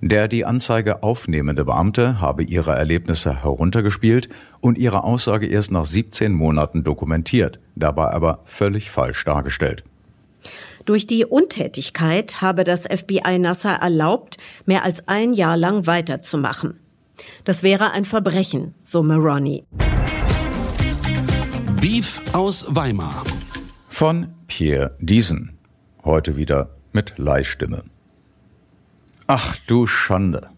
Der 0.00 0.26
die 0.26 0.44
Anzeige 0.44 1.04
aufnehmende 1.04 1.64
Beamte 1.64 2.20
habe 2.20 2.42
ihre 2.42 2.72
Erlebnisse 2.74 3.42
heruntergespielt 3.42 4.28
und 4.60 4.76
ihre 4.76 5.04
Aussage 5.04 5.46
erst 5.46 5.70
nach 5.70 5.84
17 5.84 6.32
Monaten 6.32 6.82
dokumentiert, 6.82 7.60
dabei 7.76 8.08
aber 8.08 8.40
völlig 8.44 8.90
falsch 8.90 9.24
dargestellt. 9.24 9.84
Durch 10.84 11.06
die 11.06 11.24
Untätigkeit 11.24 12.42
habe 12.42 12.62
das 12.62 12.82
FBI 12.82 13.38
Nasser 13.38 13.70
erlaubt, 13.70 14.36
mehr 14.66 14.84
als 14.84 15.08
ein 15.08 15.32
Jahr 15.32 15.56
lang 15.56 15.86
weiterzumachen. 15.86 16.78
Das 17.44 17.62
wäre 17.62 17.92
ein 17.92 18.04
Verbrechen, 18.04 18.74
so 18.82 19.02
Maroney. 19.02 19.64
Beef 21.80 22.20
aus 22.34 22.66
Weimar. 22.68 23.24
Von 23.88 24.34
Pierre 24.46 24.96
Diesen. 25.00 25.56
Heute 26.04 26.36
wieder 26.36 26.76
mit 26.92 27.14
Leihstimme. 27.16 27.84
Ach 29.26 29.56
du 29.66 29.86
Schande. 29.86 30.50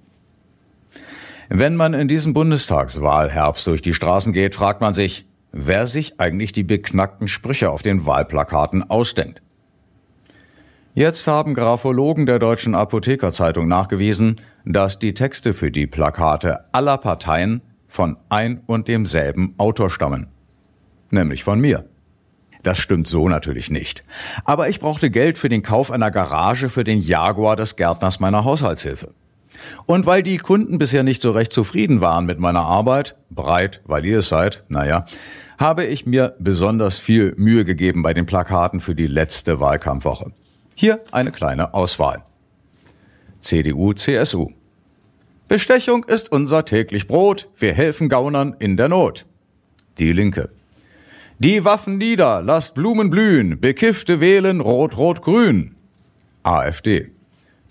Wenn 1.48 1.76
man 1.76 1.94
in 1.94 2.08
diesem 2.08 2.32
Bundestagswahlherbst 2.32 3.64
durch 3.68 3.80
die 3.80 3.94
Straßen 3.94 4.32
geht, 4.32 4.56
fragt 4.56 4.80
man 4.80 4.92
sich, 4.92 5.26
wer 5.52 5.86
sich 5.86 6.18
eigentlich 6.18 6.50
die 6.50 6.64
beknackten 6.64 7.28
Sprüche 7.28 7.70
auf 7.70 7.82
den 7.82 8.06
Wahlplakaten 8.06 8.82
ausdenkt. 8.90 9.40
Jetzt 10.98 11.26
haben 11.26 11.52
Graphologen 11.52 12.24
der 12.24 12.38
Deutschen 12.38 12.74
Apothekerzeitung 12.74 13.68
nachgewiesen, 13.68 14.40
dass 14.64 14.98
die 14.98 15.12
Texte 15.12 15.52
für 15.52 15.70
die 15.70 15.87
Plakate 15.87 16.61
aller 16.72 16.96
Parteien 16.96 17.61
von 17.87 18.16
ein 18.30 18.62
und 18.64 18.88
demselben 18.88 19.52
Autor 19.59 19.90
stammen. 19.90 20.28
Nämlich 21.11 21.44
von 21.44 21.61
mir. 21.61 21.85
Das 22.62 22.78
stimmt 22.78 23.09
so 23.09 23.28
natürlich 23.28 23.70
nicht. 23.70 24.04
Aber 24.46 24.70
ich 24.70 24.80
brauchte 24.80 25.11
Geld 25.11 25.37
für 25.37 25.50
den 25.50 25.62
Kauf 25.62 25.90
einer 25.90 26.11
Garage 26.11 26.70
für 26.70 26.82
den 26.82 26.98
Jaguar 26.98 27.56
des 27.56 27.76
Gärtners 27.76 28.18
meiner 28.18 28.44
Haushaltshilfe. 28.44 29.12
Und 29.85 30.06
weil 30.06 30.22
die 30.22 30.38
Kunden 30.38 30.78
bisher 30.78 31.02
nicht 31.02 31.20
so 31.20 31.30
recht 31.30 31.52
zufrieden 31.52 32.00
waren 32.00 32.24
mit 32.24 32.38
meiner 32.38 32.64
Arbeit, 32.64 33.16
breit, 33.28 33.82
weil 33.85 34.06
ihr 34.06 34.20
es 34.20 34.30
seid, 34.30 34.64
naja, 34.70 35.04
habe 35.59 35.85
ich 35.85 36.06
mir 36.06 36.37
besonders 36.38 36.98
viel 36.98 37.35
Mühe 37.37 37.66
gegeben 37.66 38.02
bei 38.02 38.14
den 38.14 38.24
Plakaten 38.24 38.80
für 38.80 38.94
die 38.94 39.06
letzte 39.06 39.61
Wahlkampfwoche. 39.61 40.32
Hier 40.78 41.02
eine 41.10 41.32
kleine 41.32 41.72
Auswahl. 41.72 42.22
CDU, 43.40 43.94
CSU. 43.94 44.50
Bestechung 45.48 46.04
ist 46.04 46.30
unser 46.30 46.66
täglich 46.66 47.08
Brot. 47.08 47.48
Wir 47.56 47.72
helfen 47.72 48.10
Gaunern 48.10 48.54
in 48.58 48.76
der 48.76 48.88
Not. 48.88 49.24
Die 49.96 50.12
Linke. 50.12 50.50
Die 51.38 51.64
Waffen 51.64 51.96
nieder, 51.96 52.42
lasst 52.42 52.74
Blumen 52.74 53.08
blühen. 53.08 53.58
Bekiffte 53.58 54.20
wählen 54.20 54.60
Rot, 54.60 54.98
Rot, 54.98 55.22
Grün. 55.22 55.76
AfD. 56.42 57.10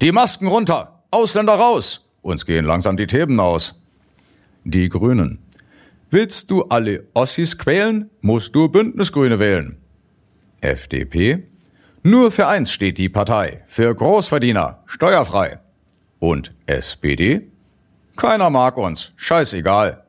Die 0.01 0.11
Masken 0.11 0.47
runter, 0.47 1.03
Ausländer 1.11 1.53
raus. 1.53 2.09
Uns 2.23 2.47
gehen 2.47 2.65
langsam 2.65 2.97
die 2.97 3.07
Theben 3.07 3.39
aus. 3.39 3.79
Die 4.63 4.89
Grünen. 4.89 5.37
Willst 6.09 6.49
du 6.49 6.63
alle 6.63 7.05
Ossis 7.13 7.59
quälen, 7.59 8.09
musst 8.21 8.55
du 8.55 8.67
Bündnisgrüne 8.67 9.37
wählen. 9.37 9.77
FDP. 10.61 11.43
Nur 12.07 12.31
für 12.31 12.45
eins 12.45 12.71
steht 12.71 12.99
die 12.99 13.09
Partei, 13.09 13.63
für 13.65 13.95
Großverdiener, 13.95 14.83
steuerfrei. 14.85 15.57
Und 16.19 16.53
SPD? 16.67 17.47
Keiner 18.15 18.51
mag 18.51 18.77
uns, 18.77 19.13
scheißegal. 19.15 20.03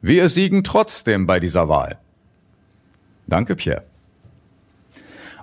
Wir 0.00 0.28
siegen 0.28 0.62
trotzdem 0.62 1.26
bei 1.26 1.40
dieser 1.40 1.68
Wahl. 1.68 1.98
Danke, 3.26 3.56
Pierre. 3.56 3.82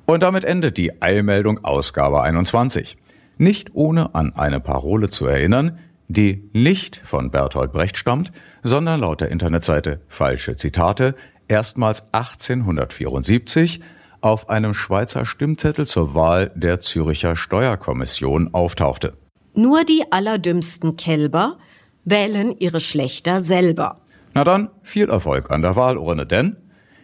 Und 0.06 0.24
damit 0.24 0.46
endet 0.46 0.78
die 0.78 1.02
Eilmeldung 1.02 1.66
Ausgabe 1.66 2.22
21. 2.22 2.96
Nicht 3.38 3.72
ohne 3.74 4.16
an 4.16 4.34
eine 4.34 4.62
Parole 4.62 5.10
zu 5.10 5.26
erinnern, 5.26 5.78
die 6.08 6.50
nicht 6.54 7.02
von 7.04 7.32
Bertolt 7.32 7.74
Brecht 7.74 7.98
stammt, 7.98 8.32
sondern 8.64 9.02
laut 9.02 9.20
der 9.20 9.30
Internetseite 9.30 10.00
Falsche 10.08 10.56
Zitate 10.56 11.16
erstmals 11.50 12.08
1874 12.14 13.82
auf 14.22 14.50
einem 14.50 14.74
Schweizer 14.74 15.26
Stimmzettel 15.26 15.86
zur 15.86 16.14
Wahl 16.16 16.52
der 16.56 16.82
Züricher 16.82 17.36
Steuerkommission 17.36 18.54
auftauchte. 18.54 19.14
Nur 19.54 19.84
die 19.84 20.04
allerdümmsten 20.12 20.96
Kälber 20.98 21.58
wählen 22.06 22.56
ihre 22.58 22.80
Schlechter 22.80 23.42
selber. 23.42 24.02
Na 24.34 24.44
dann, 24.44 24.70
viel 24.84 25.10
Erfolg 25.10 25.52
an 25.52 25.62
der 25.62 25.76
Wahlurne, 25.76 26.26
denn 26.26 26.58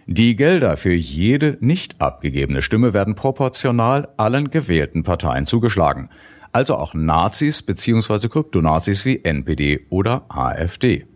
die 0.05 0.35
Gelder 0.35 0.75
für 0.75 0.93
jede 0.93 1.57
nicht 1.61 2.01
abgegebene 2.01 2.61
Stimme 2.61 2.93
werden 2.93 3.15
proportional 3.15 4.09
allen 4.17 4.51
gewählten 4.51 5.03
Parteien 5.03 5.45
zugeschlagen. 5.45 6.09
Also 6.51 6.75
auch 6.75 6.93
Nazis 6.93 7.63
bzw. 7.63 8.27
Kryptonazis 8.27 9.05
wie 9.05 9.23
NPD 9.23 9.85
oder 9.89 10.25
AfD. 10.29 11.07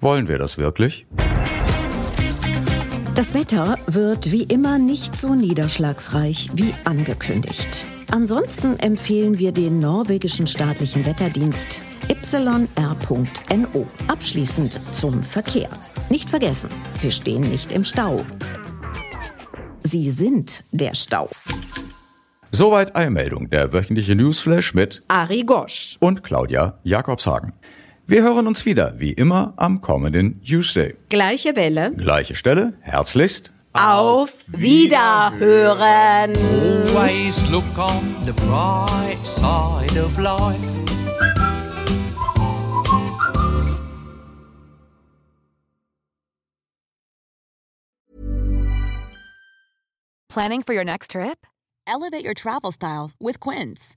Wollen 0.00 0.28
wir 0.28 0.38
das 0.38 0.56
wirklich? 0.56 1.06
Das 3.16 3.32
Wetter 3.32 3.78
wird 3.86 4.30
wie 4.30 4.42
immer 4.42 4.78
nicht 4.78 5.18
so 5.18 5.34
niederschlagsreich 5.34 6.50
wie 6.52 6.74
angekündigt. 6.84 7.86
Ansonsten 8.10 8.78
empfehlen 8.78 9.38
wir 9.38 9.52
den 9.52 9.80
norwegischen 9.80 10.46
staatlichen 10.46 11.06
Wetterdienst 11.06 11.80
yr.no. 12.10 13.86
Abschließend 14.06 14.80
zum 14.92 15.22
Verkehr. 15.22 15.70
Nicht 16.10 16.28
vergessen, 16.28 16.68
Sie 16.98 17.10
stehen 17.10 17.40
nicht 17.40 17.72
im 17.72 17.84
Stau. 17.84 18.22
Sie 19.82 20.10
sind 20.10 20.64
der 20.72 20.94
Stau. 20.94 21.30
Soweit 22.52 22.94
Eilmeldung, 22.94 23.48
der 23.48 23.72
wöchentliche 23.72 24.14
Newsflash 24.14 24.74
mit 24.74 25.02
Ari 25.08 25.42
Gosch 25.44 25.96
und 26.00 26.22
Claudia 26.22 26.78
Jakobshagen. 26.84 27.54
Wir 28.08 28.22
hören 28.22 28.46
uns 28.46 28.64
wieder, 28.64 29.00
wie 29.00 29.12
immer, 29.12 29.52
am 29.56 29.80
kommenden 29.80 30.40
Tuesday. 30.40 30.94
Gleiche 31.08 31.56
Welle. 31.56 31.90
Gleiche 31.90 32.36
Stelle. 32.36 32.74
Herzlichst. 32.80 33.50
Auf 33.72 34.44
Wiederhören. 34.46 36.32
Always 36.94 37.42
look 37.50 37.64
on 37.76 38.14
the 38.24 38.32
bright 38.32 39.18
side 39.26 40.00
of 40.00 40.16
life. 40.18 40.56
Planning 50.28 50.62
for 50.62 50.74
your 50.74 50.84
next 50.84 51.10
trip? 51.10 51.44
Elevate 51.88 52.24
your 52.24 52.34
travel 52.34 52.70
style 52.70 53.10
with 53.18 53.40
Quince. 53.40 53.96